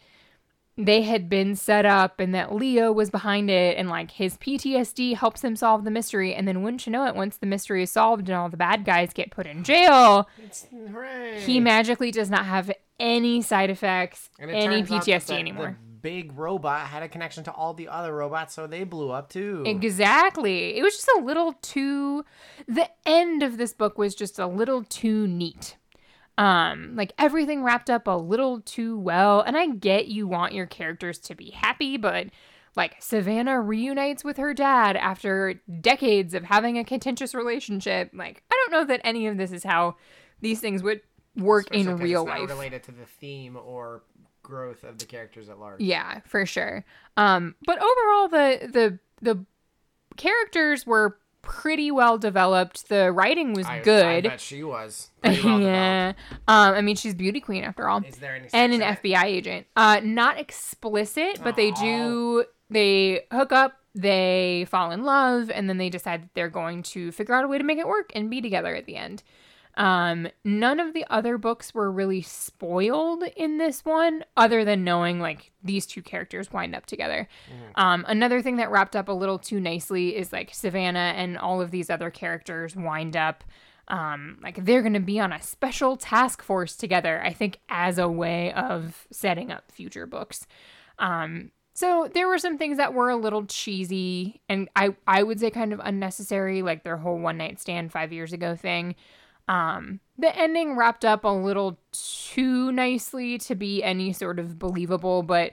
they 0.79 1.03
had 1.03 1.29
been 1.29 1.55
set 1.55 1.85
up 1.85 2.19
and 2.19 2.35
that 2.35 2.55
Leo 2.55 2.91
was 2.93 3.11
behind 3.11 3.51
it 3.51 3.77
and 3.77 3.89
like 3.91 4.11
his 4.13 4.39
PTSD 4.39 5.17
helps 5.17 5.45
him 5.45 5.55
solve 5.55 5.85
the 5.85 5.91
mystery 5.91 6.35
and 6.35 6.49
then 6.49 6.63
wouldn't 6.63 6.87
you 6.87 6.93
know 6.93 7.07
it 7.07 7.15
once 7.15 7.37
the 7.37 7.47
mystery 7.47 7.83
is 7.83 7.91
solved 7.93 8.29
and 8.29 8.37
all 8.37 8.49
the 8.49 8.57
bad 8.57 8.85
guys 8.85 9.13
get 9.13 9.31
put 9.31 9.47
in 9.47 9.65
jail 9.65 10.29
It's 10.43 10.67
he 11.45 11.61
magically 11.61 12.11
does 12.11 12.31
not 12.31 12.47
have 12.47 12.71
any 12.99 13.43
side 13.43 13.69
effects, 13.71 14.31
any 14.41 14.53
turns 14.65 14.91
out 14.93 15.05
that 15.05 15.11
PTSD 15.23 15.27
the- 15.27 15.35
anymore. 15.35 15.77
The 16.03 16.09
big 16.09 16.37
robot 16.37 16.89
had 16.89 17.03
a 17.05 17.09
connection 17.09 17.45
to 17.45 17.53
all 17.53 17.75
the 17.75 17.87
other 17.89 18.13
robots, 18.15 18.55
so 18.55 18.67
they 18.67 18.83
blew 18.85 19.11
up 19.11 19.29
too. 19.29 19.63
Exactly. 19.67 20.77
It 20.77 20.83
was 20.83 20.95
just 20.97 21.09
a 21.17 21.21
little 21.21 21.53
too 21.63 22.25
the 22.67 22.89
end 23.07 23.43
of 23.43 23.57
this 23.57 23.73
book 23.73 23.99
was 23.99 24.15
just 24.15 24.39
a 24.39 24.47
little 24.47 24.83
too 24.85 25.27
neat. 25.29 25.77
Um 26.39 26.97
like 26.97 27.13
everything 27.19 27.63
wrapped 27.63 27.91
up 27.91 28.07
a 28.07 28.17
little 28.17 28.61
too 28.61 28.99
well 28.99 29.41
and 29.41 29.57
I 29.57 29.67
get 29.67 30.09
you 30.09 30.27
want 30.27 30.55
your 30.55 30.67
characters 30.67 31.19
to 31.21 31.35
be 31.35 31.51
happy 31.51 31.97
but 31.97 32.29
like 32.75 32.97
Savannah 33.01 33.61
reunites 33.61 34.25
with 34.25 34.39
her 34.39 34.55
dad 34.55 34.97
after 34.97 35.61
decades 35.81 36.33
of 36.33 36.45
having 36.45 36.79
a 36.79 36.85
contentious 36.85 37.35
relationship. 37.35 38.11
Like 38.15 38.43
I 38.51 38.57
don't 38.71 38.81
know 38.81 38.87
that 38.87 39.03
any 39.05 39.27
of 39.27 39.37
this 39.37 39.53
is 39.53 39.63
how 39.63 39.97
these 40.41 40.61
things 40.61 40.83
would 40.83 41.03
work 41.37 41.67
Especially 41.67 41.93
in 41.93 41.97
real 41.99 42.25
life. 42.25 42.49
related 42.49 42.83
to 42.85 42.93
the 42.93 43.05
theme 43.05 43.57
or 43.57 44.03
growth 44.43 44.85
of 44.85 44.99
the 44.99 45.05
characters 45.05 45.49
at 45.49 45.59
large. 45.59 45.81
Yeah, 45.81 46.21
for 46.27 46.47
sure. 46.47 46.85
Um, 47.17 47.55
but 47.67 47.77
overall, 47.77 48.29
the 48.29 48.69
the 48.73 48.99
the 49.21 49.45
characters 50.17 50.87
were 50.87 51.19
pretty 51.43 51.91
well 51.91 52.19
developed. 52.19 52.89
The 52.89 53.13
writing 53.13 53.53
was 53.53 53.67
I, 53.67 53.77
I 53.77 53.81
good. 53.81 54.25
bet 54.25 54.41
she 54.41 54.63
was. 54.63 55.11
Well 55.23 55.35
yeah. 55.61 56.13
Um, 56.49 56.75
I 56.75 56.81
mean, 56.81 56.97
she's 56.97 57.15
beauty 57.15 57.41
queen 57.41 57.65
after 57.65 57.89
all. 57.89 58.03
Is 58.05 58.17
there 58.17 58.35
any 58.35 58.49
and 58.53 58.73
an? 58.73 58.81
FBI 58.81 59.25
agent. 59.25 59.67
Uh, 59.77 60.01
not 60.03 60.39
explicit, 60.39 61.41
but 61.43 61.57
they 61.57 61.71
do. 61.73 62.45
They 62.71 63.27
hook 63.31 63.53
up. 63.53 63.75
They 63.95 64.67
fall 64.71 64.91
in 64.91 65.05
love, 65.05 65.51
and 65.51 65.69
then 65.69 65.77
they 65.77 65.91
decide 65.91 66.23
that 66.23 66.31
they're 66.35 66.49
going 66.49 66.83
to 66.85 67.13
figure 67.13 67.35
out 67.35 67.45
a 67.45 67.49
way 67.49 67.59
to 67.59 67.65
make 67.65 67.79
it 67.79 67.87
work 67.87 68.11
and 68.15 68.31
be 68.31 68.41
together 68.41 68.75
at 68.75 68.87
the 68.87 68.97
end. 68.97 69.23
Um, 69.75 70.29
none 70.45 70.81
of 70.81 70.93
the 70.93 71.07
other 71.09 71.39
books 71.39 71.73
were 71.73 71.91
really 71.91 72.21
spoiled 72.21 73.25
in 73.37 73.57
this 73.59 73.85
one, 73.85 74.25
other 74.37 74.65
than 74.65 74.85
knowing 74.85 75.19
like 75.19 75.53
these 75.65 75.87
two 75.87 76.03
characters 76.03 76.53
wind 76.53 76.75
up 76.75 76.87
together. 76.87 77.27
Um, 77.77 78.05
another 78.07 78.43
thing 78.43 78.57
that 78.57 78.71
wrapped 78.71 78.95
up 78.95 79.09
a 79.09 79.13
little 79.13 79.39
too 79.39 79.61
nicely 79.61 80.15
is 80.17 80.33
like 80.33 80.53
Savannah 80.53 81.15
and 81.17 81.39
all 81.39 81.61
of 81.63 81.71
these 81.71 81.89
other 81.89 82.11
characters 82.11 82.77
wind 82.77 83.17
up. 83.17 83.45
Um, 83.89 84.39
like 84.43 84.65
they're 84.65 84.83
gonna 84.83 85.01
be 85.01 85.19
on 85.19 85.33
a 85.33 85.43
special 85.43 85.97
task 85.97 86.43
force 86.43 86.77
together, 86.77 87.23
I 87.25 87.33
think, 87.33 87.59
as 87.69 87.99
a 87.99 88.09
way 88.09 88.53
of 88.53 89.07
setting 89.11 89.51
up 89.51 89.73
future 89.73 90.07
books. 90.07 90.47
Um, 90.99 91.51
so 91.75 92.09
there 92.13 92.29
were 92.29 92.39
some 92.39 92.59
things 92.59 92.77
that 92.77 92.93
were 92.93 93.09
a 93.09 93.17
little 93.17 93.47
cheesy 93.47 94.43
and 94.49 94.69
I, 94.77 94.95
I 95.07 95.23
would 95.23 95.41
say 95.41 95.51
kind 95.51 95.73
of 95.73 95.81
unnecessary, 95.83 96.61
like 96.61 96.85
their 96.85 96.99
whole 96.99 97.19
one 97.19 97.39
night 97.39 97.61
stand 97.61 97.91
five 97.91 98.13
years 98.13 98.33
ago 98.35 98.55
thing. 98.55 98.95
Um, 99.49 100.01
the 100.19 100.35
ending 100.37 100.77
wrapped 100.77 101.05
up 101.05 101.25
a 101.25 101.29
little 101.29 101.79
too 101.93 102.73
nicely 102.73 103.39
to 103.39 103.55
be 103.55 103.83
any 103.83 104.13
sort 104.13 104.39
of 104.39 104.59
believable, 104.59 105.23
but 105.23 105.53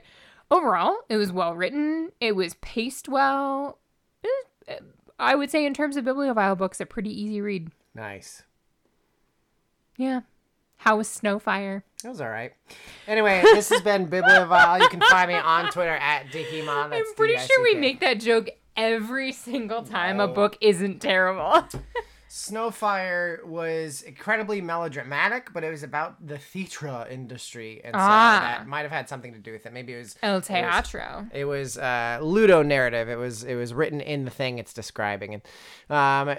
overall, 0.50 0.96
it 1.08 1.16
was 1.16 1.32
well 1.32 1.54
written. 1.54 2.10
It 2.20 2.36
was 2.36 2.54
paced 2.60 3.08
well. 3.08 3.78
Was, 4.22 4.78
I 5.18 5.34
would 5.34 5.50
say, 5.50 5.66
in 5.66 5.74
terms 5.74 5.96
of 5.96 6.04
bibliovile 6.04 6.56
books, 6.56 6.80
a 6.80 6.86
pretty 6.86 7.10
easy 7.10 7.40
read. 7.40 7.70
Nice. 7.94 8.42
Yeah. 9.96 10.20
How 10.78 10.96
was 10.96 11.08
Snowfire? 11.08 11.82
It 12.02 12.08
was 12.08 12.22
all 12.22 12.30
right. 12.30 12.52
Anyway, 13.06 13.42
this 13.42 13.68
has 13.68 13.82
been 13.82 14.08
Bibliovile. 14.08 14.80
You 14.80 14.88
can 14.88 15.02
find 15.02 15.28
me 15.28 15.36
on 15.36 15.70
Twitter 15.70 15.96
at 15.96 16.28
Dickymon. 16.28 16.94
I'm 16.94 17.14
pretty 17.16 17.36
sure 17.36 17.62
we 17.62 17.74
make 17.74 18.00
that 18.00 18.18
joke 18.18 18.48
every 18.76 19.32
single 19.32 19.82
time 19.82 20.20
a 20.20 20.26
book 20.28 20.56
isn't 20.62 21.00
terrible. 21.00 21.64
Snowfire 22.30 23.44
was 23.44 24.02
incredibly 24.02 24.60
melodramatic, 24.60 25.52
but 25.52 25.64
it 25.64 25.70
was 25.70 25.82
about 25.82 26.24
the 26.26 26.38
theatre 26.38 27.06
industry, 27.10 27.80
and 27.84 27.92
so 27.94 27.98
Ah. 28.00 28.40
that 28.58 28.66
might 28.68 28.82
have 28.82 28.90
had 28.92 29.08
something 29.08 29.32
to 29.32 29.38
do 29.38 29.52
with 29.52 29.66
it. 29.66 29.72
Maybe 29.72 29.94
it 29.94 29.98
was 29.98 30.16
El 30.22 30.34
it 30.34 30.36
was- 30.36 30.46
Teatro. 30.46 31.26
It 31.32 31.44
was 31.44 31.76
uh, 31.76 32.18
Ludo 32.22 32.62
narrative. 32.62 33.08
It 33.08 33.16
was 33.16 33.42
it 33.44 33.56
was 33.56 33.74
written 33.74 34.00
in 34.00 34.24
the 34.24 34.30
thing 34.30 34.58
it's 34.58 34.72
describing, 34.72 35.34
and 35.34 35.42
um, 35.90 36.36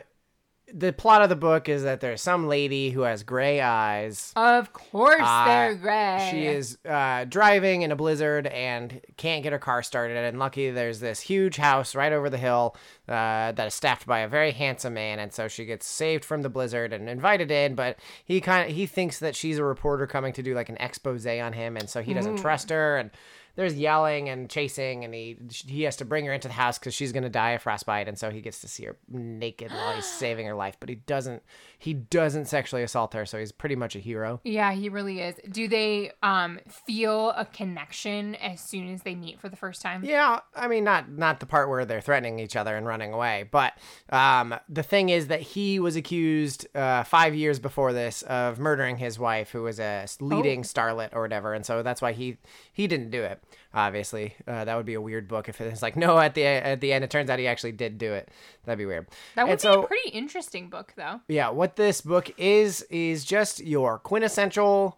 the 0.74 0.94
plot 0.94 1.22
of 1.22 1.30
the 1.30 1.36
book 1.36 1.70
is 1.70 1.84
that 1.84 2.02
there's 2.02 2.22
some 2.22 2.48
lady 2.48 2.90
who 2.92 3.02
has 3.02 3.24
gray 3.24 3.62
eyes. 3.62 4.34
Of 4.36 4.74
course, 4.74 5.22
Uh, 5.24 5.46
they're 5.46 5.76
gray. 5.76 6.30
She 6.32 6.46
is 6.46 6.78
uh, 6.86 7.26
driving 7.26 7.82
in 7.82 7.92
a 7.92 7.96
blizzard 7.96 8.48
and 8.48 9.02
can't 9.18 9.44
get 9.44 9.54
her 9.54 9.60
car 9.60 9.84
started. 9.84 10.18
And 10.18 10.40
lucky 10.40 10.70
there's 10.72 11.00
this 11.00 11.22
huge 11.22 11.58
house 11.58 11.96
right 11.96 12.12
over 12.12 12.30
the 12.30 12.38
hill 12.38 12.76
uh, 13.08 13.52
that 13.52 13.68
is 13.68 13.74
staffed 13.74 14.06
by 14.06 14.20
a 14.20 14.28
very 14.28 14.52
handsome 14.52 14.94
man. 14.94 15.20
And 15.20 15.34
so 15.34 15.48
she 15.48 15.66
gets 15.66 15.86
saved 15.86 16.26
from 16.26 16.42
the 16.42 16.50
blizzard 16.50 16.94
and 16.94 17.10
invited 17.10 17.52
in. 17.52 17.76
But 17.76 17.98
he 18.24 18.42
kind 18.42 18.70
of 18.70 18.76
he 18.76 18.86
thinks 18.86 19.20
that 19.20 19.36
she's 19.36 19.58
a 19.58 19.64
reporter 19.64 20.08
coming 20.08 20.34
to 20.34 20.44
do 20.44 20.56
like 20.56 20.70
an 20.70 20.78
expose 20.80 21.26
on 21.26 21.54
him, 21.54 21.78
and 21.78 21.90
so 21.90 22.02
he 22.02 22.14
doesn't 22.14 22.38
trust 22.38 22.70
her. 22.70 22.98
And 22.98 23.12
there's 23.56 23.76
yelling 23.76 24.30
and 24.30 24.50
chasing, 24.50 25.04
and 25.04 25.14
he 25.14 25.38
he 25.50 25.84
has 25.84 25.98
to 25.98 26.06
bring 26.06 26.26
her 26.26 26.34
into 26.34 26.48
the 26.48 26.54
house 26.54 26.80
because 26.80 26.94
she's 26.94 27.12
gonna 27.12 27.30
die 27.30 27.52
of 27.52 27.62
frostbite. 27.62 28.08
And 28.08 28.18
so 28.18 28.30
he 28.30 28.42
gets 28.42 28.62
to 28.62 28.68
see 28.68 28.86
her 28.86 28.98
naked 29.10 29.72
while 29.72 29.94
he's 29.94 30.06
saving 30.20 30.46
her 30.48 30.56
life. 30.56 30.78
But 30.80 30.90
he 30.90 30.96
doesn't 30.96 31.44
he 31.82 31.96
doesn't 31.96 32.46
sexually 32.46 32.84
assault 32.84 33.16
her, 33.16 33.26
so 33.26 33.40
he's 33.40 33.52
pretty 33.52 33.76
much 33.76 33.96
a 33.96 34.00
hero. 34.00 34.40
Yeah, 34.44 34.72
he 34.72 34.88
really 34.88 35.20
is. 35.20 35.34
Do 35.50 35.68
they 35.68 36.12
um 36.22 36.60
feel 36.86 37.32
a 37.32 37.44
connection 37.44 38.36
as 38.36 38.62
soon 38.62 38.94
as 38.94 39.02
they 39.02 39.16
meet 39.16 39.40
for 39.40 39.50
the 39.50 39.56
first 39.56 39.82
time? 39.82 40.06
Yeah, 40.06 40.42
I 40.56 40.68
mean 40.68 40.84
not 40.84 41.10
not 41.10 41.40
the 41.40 41.48
part 41.48 41.70
where 41.70 41.84
they're 41.84 42.00
threatening 42.00 42.38
each 42.38 42.56
other 42.56 42.78
and 42.78 42.86
running 42.86 43.14
away, 43.14 43.50
but 43.50 43.74
um, 44.12 44.54
the 44.70 44.84
thing 44.84 45.10
is 45.10 45.26
that 45.28 45.42
he 45.42 45.80
was 45.80 45.96
accused 45.96 46.68
uh, 46.76 47.04
five 47.04 47.34
years 47.34 47.58
before 47.58 47.94
this 47.94 48.22
of 48.24 48.60
murdering 48.60 48.98
his 48.98 49.18
wife, 49.18 49.50
who 49.50 49.64
was 49.64 49.80
a 49.80 50.06
leading 50.20 50.62
starlet 50.62 51.10
or 51.14 51.22
whatever, 51.22 51.56
and 51.56 51.66
so 51.66 51.82
that's 51.82 52.02
why 52.02 52.12
he 52.12 52.38
he 52.72 52.86
didn't 52.86 53.10
do 53.10 53.24
it. 53.24 53.44
Obviously, 53.74 54.36
uh, 54.48 54.66
that 54.66 54.76
would 54.76 54.86
be 54.86 54.96
a 54.96 55.02
weird 55.02 55.28
book 55.30 55.48
if 55.48 55.62
it's 55.62 55.82
like 55.82 55.96
no 56.06 56.20
at 56.20 56.36
the 56.36 56.44
at 56.46 56.82
the 56.82 56.92
end 56.92 57.04
it 57.04 57.10
turns 57.10 57.30
out 57.30 57.40
he 57.40 57.48
actually 57.48 57.72
did 57.72 57.98
do 57.98 58.14
it. 58.14 58.30
That'd 58.66 58.78
be 58.78 58.86
weird. 58.86 59.08
That 59.36 59.44
would 59.48 59.52
And 59.54 59.60
be 59.60 59.62
so- 59.62 59.84
a 59.84 59.88
pretty 59.88 60.10
interesting 60.10 60.70
book, 60.70 60.94
though. 60.98 61.22
yeah, 61.28 61.50
what 61.50 61.76
this 61.78 62.02
book 62.02 62.32
is 62.38 62.82
is 62.90 63.24
just 63.26 63.60
your 63.62 63.98
quintessential 64.00 64.98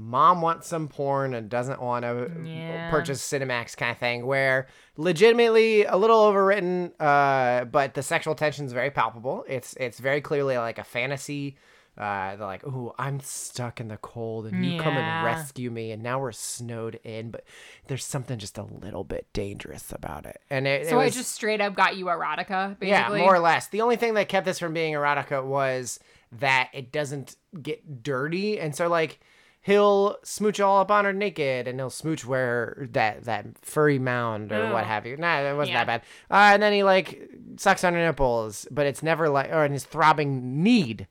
mom 0.00 0.40
wants 0.40 0.68
some 0.68 0.86
porn 0.86 1.34
and 1.34 1.50
doesn't 1.50 1.82
want 1.82 2.04
to 2.04 2.30
Yeah. 2.44 2.88
purchase 2.88 3.20
Cinemax 3.20 3.76
kind 3.76 3.90
of 3.90 3.98
thing 3.98 4.24
where 4.26 4.68
legitimately 4.96 5.84
a 5.84 5.96
little 5.96 6.20
overwritten 6.32 6.92
uh 7.00 7.64
but 7.64 7.94
the 7.94 8.02
sexual 8.02 8.34
tension 8.36 8.64
is 8.66 8.72
very 8.72 8.90
palpable. 8.90 9.44
It's 9.48 9.74
it's 9.74 9.98
very 9.98 10.20
clearly 10.20 10.56
like 10.56 10.78
a 10.78 10.84
fantasy 10.84 11.56
uh, 11.98 12.36
they're 12.36 12.46
like, 12.46 12.64
"Ooh, 12.66 12.92
I'm 12.98 13.20
stuck 13.20 13.80
in 13.80 13.88
the 13.88 13.96
cold, 13.96 14.46
and 14.46 14.64
you 14.64 14.80
come 14.80 14.96
and 14.96 15.26
rescue 15.26 15.70
me, 15.70 15.90
and 15.92 16.02
now 16.02 16.18
we're 16.20 16.32
snowed 16.32 17.00
in." 17.04 17.30
But 17.30 17.44
there's 17.88 18.04
something 18.04 18.38
just 18.38 18.56
a 18.56 18.62
little 18.62 19.04
bit 19.04 19.26
dangerous 19.32 19.92
about 19.92 20.24
it, 20.24 20.40
and 20.48 20.66
it, 20.66 20.82
it 20.82 20.88
So 20.88 20.98
I 21.00 21.06
was- 21.06 21.14
just 21.14 21.32
straight 21.32 21.60
up 21.60 21.74
got 21.74 21.96
you 21.96 22.06
erotica, 22.06 22.78
basically. 22.78 22.88
yeah, 22.88 23.24
more 23.24 23.34
or 23.34 23.40
less. 23.40 23.66
The 23.68 23.80
only 23.80 23.96
thing 23.96 24.14
that 24.14 24.28
kept 24.28 24.46
this 24.46 24.58
from 24.58 24.72
being 24.74 24.94
erotica 24.94 25.44
was 25.44 25.98
that 26.30 26.68
it 26.72 26.92
doesn't 26.92 27.36
get 27.60 28.02
dirty, 28.02 28.60
and 28.60 28.74
so 28.76 28.86
like 28.88 29.18
he'll 29.60 30.16
smooch 30.22 30.60
all 30.60 30.78
up 30.80 30.90
on 30.90 31.04
her 31.04 31.12
naked, 31.12 31.66
and 31.66 31.78
he'll 31.80 31.90
smooch 31.90 32.24
where 32.24 32.86
that 32.92 33.24
that 33.24 33.44
furry 33.62 33.98
mound 33.98 34.52
or 34.52 34.72
what 34.72 34.84
have 34.86 35.04
you. 35.04 35.16
Nah, 35.16 35.40
it 35.40 35.56
wasn't 35.56 35.74
Yeah. 35.74 35.84
that 35.84 36.02
bad. 36.02 36.02
Uh, 36.30 36.54
and 36.54 36.62
then 36.62 36.72
he 36.72 36.82
like 36.84 37.28
sucks 37.56 37.82
on 37.84 37.92
her 37.94 38.06
nipples, 38.06 38.66
but 38.70 38.86
it's 38.86 39.02
never 39.02 39.28
like 39.28 39.50
or 39.50 39.64
in 39.64 39.72
his 39.72 39.84
throbbing 39.84 40.62
need. 40.62 41.06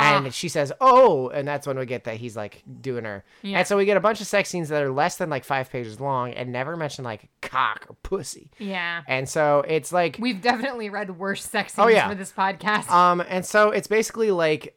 Ah. 0.00 0.16
And 0.24 0.32
she 0.34 0.48
says, 0.48 0.72
"Oh," 0.80 1.28
and 1.28 1.46
that's 1.46 1.66
when 1.66 1.78
we 1.78 1.86
get 1.86 2.04
that 2.04 2.16
he's 2.16 2.36
like 2.36 2.62
doing 2.80 3.04
her. 3.04 3.24
Yeah. 3.42 3.58
And 3.58 3.66
so 3.66 3.76
we 3.76 3.84
get 3.84 3.96
a 3.96 4.00
bunch 4.00 4.20
of 4.20 4.26
sex 4.26 4.48
scenes 4.48 4.68
that 4.70 4.82
are 4.82 4.90
less 4.90 5.16
than 5.16 5.28
like 5.30 5.44
five 5.44 5.70
pages 5.70 6.00
long 6.00 6.32
and 6.32 6.50
never 6.52 6.76
mention 6.76 7.04
like 7.04 7.28
cock 7.40 7.86
or 7.88 7.96
pussy. 8.02 8.50
yeah. 8.58 9.02
And 9.08 9.28
so 9.28 9.64
it's 9.66 9.92
like 9.92 10.16
We've 10.20 10.40
definitely 10.40 10.88
read 10.90 11.18
worse 11.18 11.44
sex 11.44 11.74
Oh, 11.78 11.88
yeah. 11.88 12.08
for 12.08 12.14
this 12.14 12.32
podcast. 12.32 12.90
Um, 12.90 13.22
and 13.28 13.44
so 13.44 13.70
it's 13.70 13.86
basically 13.88 14.30
like 14.30 14.76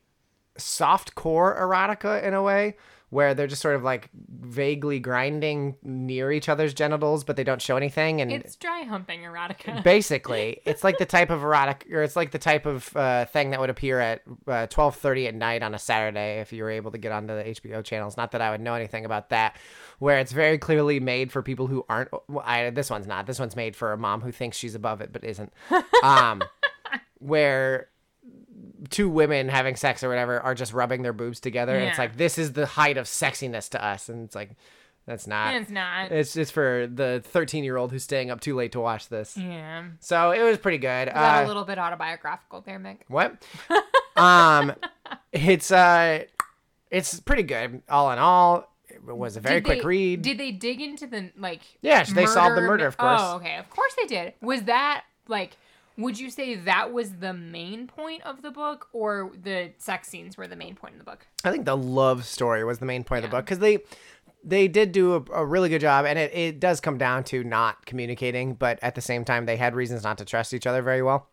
soft 0.58 1.16
core 1.16 1.58
erotica 1.60 2.24
in 2.24 2.34
a 2.34 2.42
way, 2.42 2.76
where 3.10 3.34
they're 3.34 3.48
just 3.48 3.62
sort 3.62 3.76
of 3.76 3.84
like 3.84 4.10
vaguely 4.16 5.00
grinding 5.00 5.76
near 5.84 6.32
each 6.32 6.50
other's 6.50 6.74
genitals, 6.74 7.24
but 7.24 7.36
they 7.36 7.44
don't 7.44 7.62
show 7.62 7.78
anything. 7.78 8.22
And 8.22 8.32
it's 8.32 8.56
dry 8.56 8.82
humping 8.82 9.22
erotica. 9.22 9.84
basically, 9.84 10.62
it's 10.66 10.84
like 10.84 10.98
the 10.98 11.06
type 11.06 11.30
of 11.30 11.44
erotic, 11.44 11.88
or 11.92 12.04
it's 12.04 12.16
like 12.16 12.32
the 12.32 12.40
type 12.40 12.66
of 12.66 12.96
uh, 12.96 13.26
thing 13.26 13.52
that 13.52 13.60
would 13.60 13.70
appear 13.70 14.00
at 14.00 14.22
uh, 14.48 14.68
twelve 14.68 14.96
thirty 14.96 15.28
at 15.28 15.36
night 15.36 15.64
on 15.64 15.74
a 15.76 15.80
Saturday 15.80 16.40
if 16.40 16.52
you 16.52 16.64
were 16.64 16.72
able 16.72 16.92
to 16.92 16.98
get 16.98 17.12
onto 17.12 17.36
the 17.36 17.44
HBO 17.44 17.84
channels. 17.84 18.18
Not 18.18 18.32
that 18.32 18.42
I 18.42 18.52
would 18.52 18.62
know 18.62 18.74
anything 18.74 19.06
about 19.06 19.30
that. 19.30 19.56
Where 20.00 20.20
it's 20.20 20.34
very 20.34 20.58
clearly 20.58 21.00
made 21.00 21.32
for 21.32 21.42
people 21.42 21.68
who 21.68 21.86
aren't. 21.88 22.10
Well, 22.28 22.44
I, 22.46 22.70
this 22.72 22.90
one's 22.90 23.08
not. 23.08 23.28
This 23.28 23.40
one's 23.40 23.56
made 23.56 23.76
for 23.76 23.94
a 23.94 23.98
mom 23.98 24.22
who 24.22 24.32
thinks 24.32 24.58
she's 24.58 24.76
above 24.76 25.02
it 25.02 25.14
but 25.14 25.24
isn't. 25.24 25.54
Um, 26.04 26.44
where 27.20 27.88
two 28.90 29.10
women 29.10 29.50
having 29.50 29.76
sex 29.76 30.04
or 30.04 30.10
whatever 30.10 30.40
are 30.40 30.56
just 30.56 30.74
rubbing 30.74 31.02
their 31.02 31.14
boobs 31.14 31.40
together. 31.40 31.76
And 31.76 31.86
it's 31.90 31.98
like 32.00 32.18
this 32.18 32.38
is 32.38 32.54
the 32.54 32.66
height 32.66 32.98
of 32.98 33.06
sexiness 33.06 33.70
to 33.70 33.84
us, 33.84 34.10
and 34.10 34.24
it's 34.26 34.36
like 34.36 34.52
that's 35.06 35.28
not. 35.28 35.54
it's 35.56 35.70
not. 35.70 36.12
It's 36.12 36.34
just 36.34 36.52
for 36.52 36.88
the 36.92 37.22
13 37.26 37.64
year 37.64 37.78
old 37.78 37.92
who's 37.92 38.04
staying 38.04 38.32
up 38.32 38.42
too 38.42 38.56
late 38.56 38.72
to 38.72 38.80
watch 38.80 39.10
this. 39.10 39.38
yeah. 39.38 39.86
So 40.00 40.32
it 40.32 40.42
was 40.44 40.58
pretty 40.58 40.80
good. 40.80 41.10
Is 41.10 41.14
that 41.14 41.44
Uh, 41.44 41.46
a 41.46 41.48
little 41.48 41.64
bit 41.66 41.78
autobiographical 41.78 42.62
there, 42.62 42.80
Mick? 42.80 43.00
what? 43.08 43.36
um, 44.16 44.74
it's 45.32 45.72
uh, 45.72 46.24
it's 46.90 47.20
pretty 47.20 47.44
good. 47.44 47.82
All 47.90 48.12
in 48.12 48.20
all, 48.20 48.72
It 48.90 49.04
was 49.06 49.36
a 49.38 49.42
very 49.42 49.56
Did 49.56 49.66
quick 49.66 49.82
they- 49.82 49.88
read. 49.88 50.22
Did 50.22 50.38
they 50.38 50.52
dig 50.52 50.82
into 50.82 51.06
the 51.08 51.32
like? 51.38 51.62
Yeah, 51.82 52.04
they 52.04 52.26
solved 52.26 52.56
the 52.58 52.62
murder, 52.62 52.88
of 52.88 52.98
course. 52.98 53.22
Oh, 53.24 53.36
okay. 53.38 53.58
Of 53.58 53.70
course 53.70 53.94
they 54.02 54.08
did. 54.08 54.34
Was 54.42 54.64
that 54.64 55.04
like? 55.28 55.58
Would 55.98 56.20
you 56.20 56.30
say 56.30 56.56
that 56.56 56.92
was 56.92 57.14
the 57.14 57.34
main 57.34 57.88
point 57.88 58.24
of 58.24 58.42
the 58.42 58.52
book, 58.52 58.90
or 58.92 59.32
the 59.42 59.72
sex 59.78 60.10
scenes 60.10 60.38
were 60.38 60.48
the 60.48 60.56
main 60.56 60.76
point 60.76 60.94
of 60.94 61.00
the 61.00 61.06
book? 61.06 61.26
I 61.44 61.52
think 61.52 61.66
the 61.66 61.78
love 61.78 62.26
story 62.26 62.64
was 62.64 62.80
the 62.80 62.86
main 62.86 63.04
point 63.04 63.24
of 63.24 63.32
the 63.32 63.38
book 63.38 63.46
because 63.46 63.60
they 63.60 63.80
they 64.44 64.68
did 64.68 64.92
do 64.92 65.16
a, 65.16 65.24
a 65.34 65.46
really 65.46 65.70
good 65.70 65.82
job, 65.82 66.06
and 66.06 66.20
it, 66.20 66.34
it 66.34 66.60
does 66.60 66.80
come 66.80 66.98
down 66.98 67.24
to 67.26 67.44
not 67.44 67.86
communicating, 67.86 68.54
but 68.54 68.78
at 68.82 68.96
the 68.96 69.02
same 69.02 69.26
time, 69.26 69.46
they 69.46 69.58
had 69.58 69.74
reasons 69.74 70.04
not 70.04 70.18
to 70.20 70.26
trust 70.26 70.54
each 70.54 70.68
other 70.68 70.82
very 70.82 71.02
well. 71.02 71.30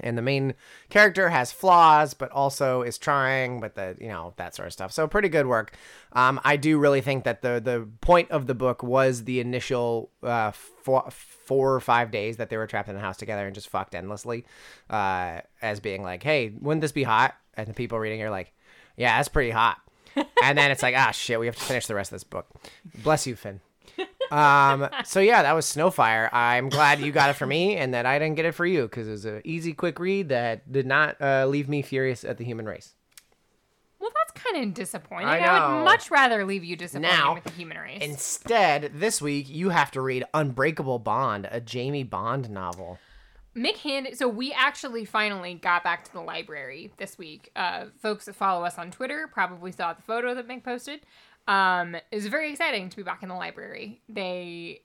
And 0.00 0.16
the 0.16 0.22
main 0.22 0.54
character 0.88 1.28
has 1.28 1.52
flaws, 1.52 2.14
but 2.14 2.30
also 2.30 2.82
is 2.82 2.98
trying, 2.98 3.60
but 3.60 3.74
the 3.74 3.96
you 4.00 4.08
know 4.08 4.34
that 4.36 4.54
sort 4.54 4.66
of 4.66 4.72
stuff. 4.72 4.92
So 4.92 5.06
pretty 5.06 5.28
good 5.28 5.46
work. 5.46 5.76
Um, 6.12 6.40
I 6.44 6.56
do 6.56 6.78
really 6.78 7.00
think 7.00 7.24
that 7.24 7.42
the 7.42 7.60
the 7.62 7.88
point 8.00 8.30
of 8.30 8.46
the 8.46 8.54
book 8.54 8.82
was 8.82 9.24
the 9.24 9.40
initial 9.40 10.10
uh, 10.22 10.52
four, 10.52 11.08
four 11.10 11.74
or 11.74 11.80
five 11.80 12.10
days 12.10 12.36
that 12.36 12.50
they 12.50 12.56
were 12.56 12.66
trapped 12.66 12.88
in 12.88 12.94
the 12.94 13.00
house 13.00 13.16
together 13.16 13.46
and 13.46 13.54
just 13.54 13.68
fucked 13.68 13.94
endlessly, 13.94 14.44
uh, 14.90 15.40
as 15.62 15.80
being 15.80 16.02
like, 16.02 16.22
hey, 16.22 16.52
wouldn't 16.60 16.80
this 16.82 16.92
be 16.92 17.02
hot? 17.02 17.34
And 17.54 17.66
the 17.66 17.74
people 17.74 17.98
reading 17.98 18.22
are 18.22 18.30
like, 18.30 18.52
yeah, 18.96 19.16
that's 19.16 19.28
pretty 19.28 19.50
hot. 19.50 19.78
and 20.42 20.58
then 20.58 20.70
it's 20.70 20.82
like, 20.82 20.94
ah, 20.96 21.10
shit, 21.10 21.38
we 21.38 21.46
have 21.46 21.56
to 21.56 21.62
finish 21.62 21.86
the 21.86 21.94
rest 21.94 22.12
of 22.12 22.16
this 22.16 22.24
book. 22.24 22.46
Bless 23.02 23.26
you, 23.26 23.36
Finn. 23.36 23.60
Um, 24.30 24.88
so 25.04 25.20
yeah, 25.20 25.42
that 25.42 25.52
was 25.52 25.66
Snowfire. 25.66 26.28
I'm 26.32 26.68
glad 26.68 27.00
you 27.00 27.12
got 27.12 27.30
it 27.30 27.34
for 27.34 27.46
me 27.46 27.76
and 27.76 27.94
that 27.94 28.06
I 28.06 28.18
didn't 28.18 28.36
get 28.36 28.44
it 28.44 28.52
for 28.52 28.66
you 28.66 28.82
because 28.82 29.08
it 29.08 29.12
was 29.12 29.24
an 29.24 29.42
easy, 29.44 29.72
quick 29.72 29.98
read 29.98 30.28
that 30.28 30.70
did 30.70 30.86
not 30.86 31.20
uh, 31.20 31.46
leave 31.46 31.68
me 31.68 31.82
furious 31.82 32.24
at 32.24 32.38
the 32.38 32.44
human 32.44 32.66
race. 32.66 32.94
Well, 33.98 34.10
that's 34.14 34.44
kind 34.44 34.64
of 34.64 34.74
disappointing. 34.74 35.28
I 35.28 35.40
I, 35.40 35.76
would 35.76 35.84
much 35.84 36.10
rather 36.10 36.44
leave 36.44 36.64
you 36.64 36.76
disappointed 36.76 37.16
Now, 37.16 37.34
with 37.34 37.44
the 37.44 37.50
human 37.50 37.78
race. 37.78 38.02
Instead, 38.02 38.92
this 38.94 39.20
week 39.20 39.48
you 39.48 39.70
have 39.70 39.90
to 39.92 40.00
read 40.00 40.24
Unbreakable 40.34 41.00
Bond, 41.00 41.48
a 41.50 41.60
Jamie 41.60 42.04
Bond 42.04 42.48
novel. 42.48 42.98
Mick 43.56 43.78
handed 43.78 44.16
so 44.16 44.28
we 44.28 44.52
actually 44.52 45.04
finally 45.04 45.54
got 45.54 45.82
back 45.82 46.04
to 46.04 46.12
the 46.12 46.20
library 46.20 46.92
this 46.98 47.18
week. 47.18 47.50
Uh, 47.56 47.86
folks 48.00 48.26
that 48.26 48.36
follow 48.36 48.64
us 48.64 48.78
on 48.78 48.90
Twitter 48.90 49.28
probably 49.32 49.72
saw 49.72 49.92
the 49.92 50.02
photo 50.02 50.34
that 50.34 50.46
Mick 50.46 50.62
posted. 50.62 51.00
Um, 51.48 51.94
it 51.94 52.04
was 52.12 52.26
very 52.26 52.50
exciting 52.50 52.90
to 52.90 52.96
be 52.96 53.02
back 53.02 53.22
in 53.22 53.28
the 53.28 53.34
library. 53.34 54.02
They 54.08 54.82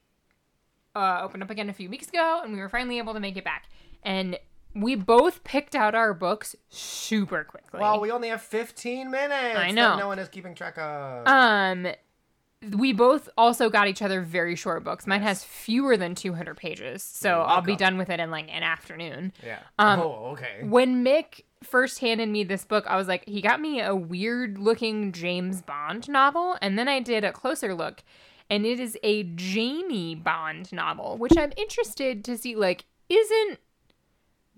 uh, 0.95 1.19
opened 1.21 1.43
up 1.43 1.49
again 1.49 1.69
a 1.69 1.73
few 1.73 1.89
weeks 1.89 2.07
ago, 2.07 2.41
and 2.43 2.53
we 2.53 2.59
were 2.59 2.69
finally 2.69 2.97
able 2.97 3.13
to 3.13 3.19
make 3.19 3.37
it 3.37 3.43
back. 3.43 3.65
And 4.01 4.39
we 4.73 4.95
both 4.95 5.43
picked 5.43 5.75
out 5.75 5.93
our 5.93 6.13
books 6.13 6.55
super 6.69 7.43
quickly. 7.43 7.79
Well, 7.79 7.99
we 7.99 8.11
only 8.11 8.29
have 8.29 8.41
15 8.41 9.11
minutes. 9.11 9.59
I 9.59 9.67
that 9.67 9.73
know. 9.73 9.97
no 9.97 10.07
one 10.07 10.19
is 10.19 10.29
keeping 10.29 10.55
track 10.55 10.77
of. 10.77 11.27
Um, 11.27 11.87
we 12.71 12.93
both 12.93 13.29
also 13.37 13.69
got 13.69 13.87
each 13.87 14.01
other 14.01 14.21
very 14.21 14.55
short 14.55 14.83
books. 14.83 15.05
Mine 15.05 15.21
has 15.21 15.43
fewer 15.43 15.97
than 15.97 16.15
200 16.15 16.55
pages, 16.55 17.03
so 17.03 17.41
I'll 17.41 17.61
be 17.61 17.75
done 17.75 17.97
with 17.97 18.09
it 18.09 18.19
in 18.19 18.31
like 18.31 18.47
an 18.49 18.63
afternoon. 18.63 19.33
yeah. 19.45 19.59
um, 19.77 19.99
oh, 19.99 20.11
okay. 20.31 20.63
When 20.63 21.03
Mick 21.03 21.41
first 21.65 21.99
handed 21.99 22.29
me 22.29 22.43
this 22.43 22.65
book, 22.65 22.85
I 22.87 22.95
was 22.95 23.07
like, 23.07 23.27
he 23.27 23.41
got 23.41 23.59
me 23.61 23.81
a 23.81 23.95
weird 23.95 24.57
looking 24.57 25.11
James 25.11 25.61
Bond 25.61 26.07
novel, 26.09 26.57
and 26.61 26.77
then 26.77 26.87
I 26.87 26.99
did 26.99 27.23
a 27.23 27.31
closer 27.31 27.73
look, 27.73 28.03
and 28.49 28.65
it 28.65 28.79
is 28.79 28.97
a 29.03 29.23
Jamie 29.23 30.15
Bond 30.15 30.71
novel, 30.71 31.17
which 31.17 31.37
I'm 31.37 31.51
interested 31.57 32.23
to 32.25 32.37
see. 32.37 32.55
Like, 32.55 32.85
isn't 33.09 33.59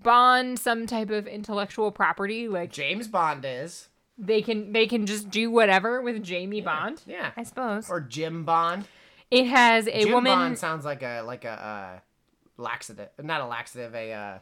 Bond 0.01 0.59
some 0.59 0.85
type 0.87 1.09
of 1.09 1.27
intellectual 1.27 1.91
property? 1.91 2.47
Like, 2.47 2.71
James 2.71 3.07
Bond 3.07 3.43
is. 3.47 3.89
they 4.17 4.41
can 4.41 4.71
they 4.71 4.87
can 4.87 5.05
just 5.05 5.29
do 5.29 5.49
whatever 5.51 6.01
with 6.01 6.23
Jamie 6.23 6.61
Bond. 6.61 7.01
Yeah. 7.05 7.31
I 7.35 7.43
suppose 7.43 7.89
Or 7.89 7.99
Jim 8.01 8.43
Bond. 8.45 8.87
it 9.31 9.45
has 9.45 9.87
a 9.87 10.03
Jim 10.03 10.11
woman. 10.13 10.31
Bond 10.33 10.57
sounds 10.57 10.85
like 10.85 11.01
a 11.03 11.21
like 11.21 11.43
a 11.45 11.49
uh, 11.49 11.99
laxative, 12.57 13.09
not 13.21 13.41
a 13.41 13.45
laxative, 13.45 13.93
a 13.95 14.11
uh, 14.13 14.37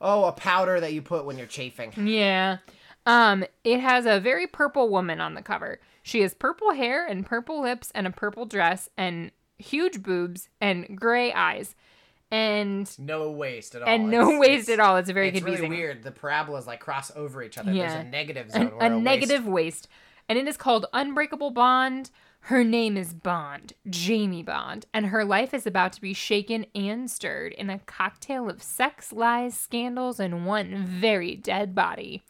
oh, 0.00 0.24
a 0.24 0.32
powder 0.32 0.80
that 0.80 0.92
you 0.92 1.02
put 1.02 1.24
when 1.24 1.38
you're 1.38 1.46
chafing. 1.46 1.92
Yeah. 2.06 2.58
Um, 3.06 3.44
it 3.64 3.80
has 3.80 4.04
a 4.06 4.18
very 4.20 4.46
purple 4.46 4.88
woman 4.88 5.20
on 5.20 5.34
the 5.34 5.42
cover. 5.42 5.80
She 6.02 6.20
has 6.22 6.34
purple 6.34 6.72
hair 6.72 7.06
and 7.06 7.24
purple 7.24 7.60
lips 7.62 7.90
and 7.94 8.06
a 8.06 8.10
purple 8.10 8.46
dress 8.46 8.88
and 8.96 9.30
huge 9.58 10.02
boobs 10.02 10.48
and 10.60 10.98
gray 10.98 11.32
eyes. 11.32 11.74
And 12.30 12.90
No 12.98 13.30
waste 13.30 13.76
at 13.76 13.82
all. 13.82 13.88
and 13.88 14.10
no 14.10 14.22
It's- 14.28 14.40
waste 14.40 14.68
it's- 14.68 14.78
at 14.78 14.80
all. 14.80 14.96
It's 14.96 15.10
very 15.10 15.30
good. 15.30 15.36
It's 15.38 15.44
confusing. 15.44 15.70
really 15.70 15.82
weird. 15.82 16.02
The 16.02 16.10
parabolas 16.10 16.66
like 16.66 16.80
cross 16.80 17.12
over 17.14 17.42
each 17.42 17.56
other. 17.56 17.72
Yeah. 17.72 17.88
There's 17.88 18.04
a 18.04 18.08
negative 18.08 18.50
zone. 18.50 18.72
An- 18.80 18.92
a 18.92 18.94
waste- 18.96 19.04
negative 19.04 19.46
waste. 19.46 19.88
And 20.28 20.36
it 20.38 20.48
is 20.48 20.56
called 20.56 20.86
Unbreakable 20.92 21.50
Bond. 21.52 22.10
Her 22.46 22.62
name 22.62 22.96
is 22.96 23.12
Bond, 23.12 23.72
Jamie 23.90 24.44
Bond, 24.44 24.86
and 24.94 25.06
her 25.06 25.24
life 25.24 25.52
is 25.52 25.66
about 25.66 25.92
to 25.94 26.00
be 26.00 26.14
shaken 26.14 26.64
and 26.76 27.10
stirred 27.10 27.52
in 27.52 27.68
a 27.68 27.80
cocktail 27.80 28.48
of 28.48 28.62
sex, 28.62 29.12
lies, 29.12 29.58
scandals, 29.58 30.20
and 30.20 30.46
one 30.46 30.86
very 30.86 31.34
dead 31.34 31.74
body. 31.74 32.22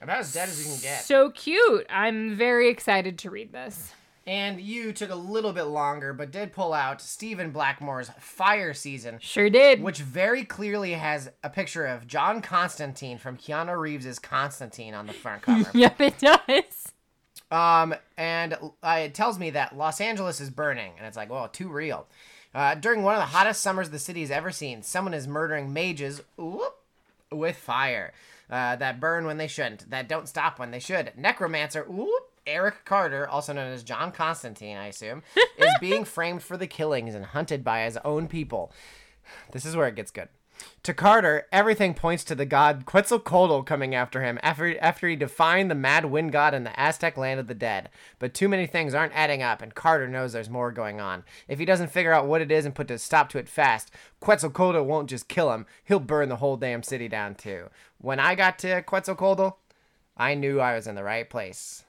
About 0.00 0.20
as 0.20 0.32
dead 0.32 0.48
as 0.48 0.64
you 0.64 0.72
can 0.72 0.80
get. 0.80 1.02
So 1.02 1.30
cute. 1.30 1.84
I'm 1.90 2.36
very 2.36 2.68
excited 2.68 3.18
to 3.18 3.30
read 3.30 3.52
this. 3.52 3.92
And 4.24 4.60
you 4.60 4.92
took 4.92 5.10
a 5.10 5.16
little 5.16 5.52
bit 5.52 5.64
longer, 5.64 6.12
but 6.12 6.30
did 6.30 6.52
pull 6.52 6.72
out 6.72 7.02
Stephen 7.02 7.50
Blackmore's 7.50 8.12
Fire 8.20 8.72
Season, 8.72 9.18
Sure 9.20 9.50
did. 9.50 9.82
which 9.82 9.98
very 9.98 10.44
clearly 10.44 10.92
has 10.92 11.28
a 11.42 11.50
picture 11.50 11.86
of 11.86 12.06
John 12.06 12.40
Constantine 12.40 13.18
from 13.18 13.36
Keanu 13.36 13.76
Reeves' 13.76 14.20
Constantine 14.20 14.94
on 14.94 15.08
the 15.08 15.12
front 15.12 15.42
cover. 15.42 15.68
yep, 15.76 16.00
it 16.00 16.18
does. 16.18 16.92
Um, 17.50 17.94
and 18.16 18.54
uh, 18.82 19.00
it 19.00 19.14
tells 19.14 19.38
me 19.38 19.50
that 19.50 19.76
Los 19.76 20.00
Angeles 20.00 20.40
is 20.40 20.50
burning, 20.50 20.92
and 20.98 21.06
it's 21.06 21.16
like, 21.16 21.30
well, 21.30 21.48
too 21.48 21.68
real. 21.68 22.06
Uh, 22.54 22.74
during 22.74 23.02
one 23.02 23.14
of 23.14 23.20
the 23.20 23.26
hottest 23.26 23.60
summers 23.60 23.90
the 23.90 23.98
city 23.98 24.20
has 24.20 24.30
ever 24.30 24.50
seen, 24.50 24.82
someone 24.82 25.14
is 25.14 25.26
murdering 25.26 25.72
mages 25.72 26.22
whoop, 26.36 26.76
with 27.30 27.56
fire 27.56 28.12
uh, 28.50 28.76
that 28.76 29.00
burn 29.00 29.24
when 29.24 29.38
they 29.38 29.46
shouldn't, 29.46 29.88
that 29.90 30.08
don't 30.08 30.28
stop 30.28 30.58
when 30.58 30.70
they 30.70 30.80
should. 30.80 31.12
Necromancer 31.16 31.84
whoop, 31.84 32.30
Eric 32.46 32.84
Carter, 32.84 33.28
also 33.28 33.52
known 33.52 33.72
as 33.72 33.82
John 33.82 34.10
Constantine, 34.10 34.76
I 34.76 34.88
assume, 34.88 35.22
is 35.56 35.70
being 35.80 36.04
framed 36.04 36.42
for 36.42 36.56
the 36.56 36.66
killings 36.66 37.14
and 37.14 37.24
hunted 37.24 37.62
by 37.62 37.84
his 37.84 37.96
own 37.98 38.28
people. 38.28 38.72
This 39.52 39.64
is 39.64 39.76
where 39.76 39.86
it 39.86 39.94
gets 39.94 40.10
good. 40.10 40.28
To 40.84 40.94
Carter, 40.94 41.46
everything 41.52 41.94
points 41.94 42.24
to 42.24 42.34
the 42.34 42.46
god 42.46 42.84
Quetzalcoatl 42.86 43.62
coming 43.62 43.94
after 43.94 44.22
him 44.22 44.38
after, 44.42 44.78
after 44.80 45.08
he 45.08 45.16
defined 45.16 45.70
the 45.70 45.74
mad 45.74 46.06
wind 46.06 46.32
god 46.32 46.54
in 46.54 46.64
the 46.64 46.78
Aztec 46.80 47.16
land 47.16 47.38
of 47.38 47.48
the 47.48 47.54
dead. 47.54 47.90
But 48.18 48.34
too 48.34 48.48
many 48.48 48.66
things 48.66 48.94
aren't 48.94 49.14
adding 49.14 49.42
up, 49.42 49.60
and 49.62 49.74
Carter 49.74 50.08
knows 50.08 50.32
there's 50.32 50.48
more 50.48 50.72
going 50.72 51.00
on. 51.00 51.24
If 51.48 51.58
he 51.58 51.64
doesn't 51.64 51.90
figure 51.92 52.12
out 52.12 52.26
what 52.26 52.40
it 52.40 52.50
is 52.50 52.64
and 52.64 52.74
put 52.74 52.90
a 52.90 52.98
stop 52.98 53.28
to 53.30 53.38
it 53.38 53.48
fast, 53.48 53.90
Quetzalcoatl 54.20 54.82
won't 54.82 55.10
just 55.10 55.28
kill 55.28 55.52
him, 55.52 55.66
he'll 55.84 56.00
burn 56.00 56.28
the 56.28 56.36
whole 56.36 56.56
damn 56.56 56.82
city 56.82 57.08
down 57.08 57.34
too. 57.34 57.68
When 57.98 58.18
I 58.18 58.34
got 58.34 58.58
to 58.60 58.82
Quetzalcoatl, 58.82 59.58
I 60.16 60.34
knew 60.34 60.60
I 60.60 60.74
was 60.74 60.86
in 60.86 60.94
the 60.94 61.04
right 61.04 61.28
place. 61.28 61.84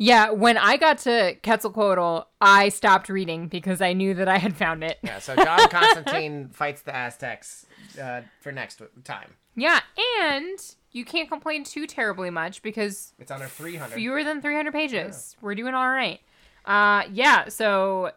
Yeah, 0.00 0.30
when 0.30 0.56
I 0.56 0.76
got 0.76 0.98
to 0.98 1.34
Quetzalcoatl, 1.42 2.24
I 2.40 2.68
stopped 2.68 3.08
reading 3.08 3.48
because 3.48 3.80
I 3.80 3.92
knew 3.92 4.14
that 4.14 4.28
I 4.28 4.38
had 4.38 4.56
found 4.56 4.84
it. 4.84 4.98
Yeah, 5.02 5.18
so 5.18 5.34
John 5.34 5.58
Constantine 5.70 6.48
fights 6.50 6.82
the 6.82 6.94
Aztecs 6.94 7.66
uh, 8.00 8.22
for 8.40 8.52
next 8.52 8.80
time. 9.02 9.34
Yeah, 9.56 9.80
and 10.22 10.58
you 10.92 11.04
can't 11.04 11.28
complain 11.28 11.64
too 11.64 11.86
terribly 11.88 12.30
much 12.30 12.62
because 12.62 13.12
It's 13.18 13.32
under 13.32 13.46
300. 13.46 13.94
fewer 13.94 14.22
than 14.22 14.40
300 14.40 14.72
pages. 14.72 15.36
We're 15.40 15.56
doing 15.56 15.74
all 15.74 15.90
right. 15.90 16.20
Uh, 16.64 17.02
yeah, 17.12 17.48
so 17.48 18.12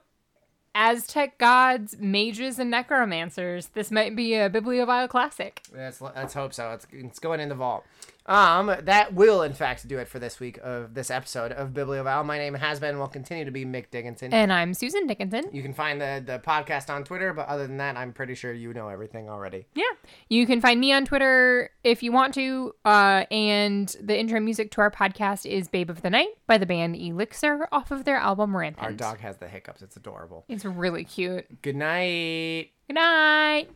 Aztec 0.76 1.40
gods, 1.40 1.98
mages, 2.00 2.60
and 2.60 2.70
necromancers. 2.70 3.68
This 3.70 3.90
might 3.90 4.16
be 4.16 4.36
a 4.36 4.50
bibliovile 4.52 5.10
classic. 5.10 5.64
Let's 5.76 6.00
let's 6.00 6.34
hope 6.34 6.54
so. 6.54 6.72
It's, 6.74 6.86
it's 6.92 7.20
going 7.20 7.40
in 7.40 7.50
the 7.50 7.56
vault. 7.56 7.86
Um, 8.26 8.74
that 8.84 9.14
will 9.14 9.42
in 9.42 9.54
fact 9.54 9.88
do 9.88 9.98
it 9.98 10.08
for 10.08 10.20
this 10.20 10.40
week 10.40 10.60
of 10.64 10.94
this 10.94 11.10
episode 11.10 11.52
of 11.52 11.70
Bibliovile. 11.70 12.26
My 12.26 12.38
name 12.38 12.54
has 12.54 12.80
been 12.80 12.92
and 12.92 13.00
will 13.00 13.08
continue 13.08 13.46
to 13.46 13.52
be 13.52 13.66
Mick 13.66 13.90
Dickinson. 13.90 14.34
And 14.34 14.54
I'm 14.54 14.74
Susan 14.74 15.08
Dickinson. 15.08 15.46
you 15.52 15.62
can 15.64 15.74
find 15.74 16.00
the 16.00 16.22
the 16.26 16.40
podcast 16.40 16.90
on 16.90 17.04
Twitter, 17.04 17.34
but 17.34 17.48
other 17.48 17.66
than 17.66 17.78
that, 17.78 17.98
I'm 17.98 18.14
pretty 18.14 18.36
sure 18.36 18.54
you 18.54 18.74
know 18.74 18.90
everything 18.90 19.30
already. 19.30 19.66
Yeah. 19.74 19.84
You 20.30 20.46
can 20.46 20.62
find 20.62 20.80
me 20.80 20.92
on 20.94 21.06
Twitter 21.06 21.72
if 21.84 22.04
you 22.04 22.12
want 22.12 22.34
to. 22.36 22.76
Uh, 22.86 23.26
and 23.32 23.96
the 24.02 24.18
intro 24.18 24.40
music 24.40 24.72
to 24.72 24.82
our 24.82 24.92
podcast 24.92 25.46
is 25.46 25.68
Babe 25.68 25.90
of 25.90 26.02
the 26.02 26.10
Night 26.10 26.30
by 26.48 26.58
the 26.58 26.66
band 26.66 26.96
Elixir 26.96 27.68
off 27.72 27.92
of 27.92 28.06
their 28.06 28.18
album 28.18 28.56
Rampant. 28.56 28.86
Our 28.86 28.94
dog 28.94 29.20
has 29.20 29.38
the 29.38 29.48
hiccups. 29.48 29.82
It's 29.82 29.98
adorable. 29.98 30.46
It's 30.48 30.66
really 30.66 31.04
cute. 31.04 31.62
Good 31.62 31.76
night. 31.76 32.72
Good 32.88 32.96
night. 32.96 33.70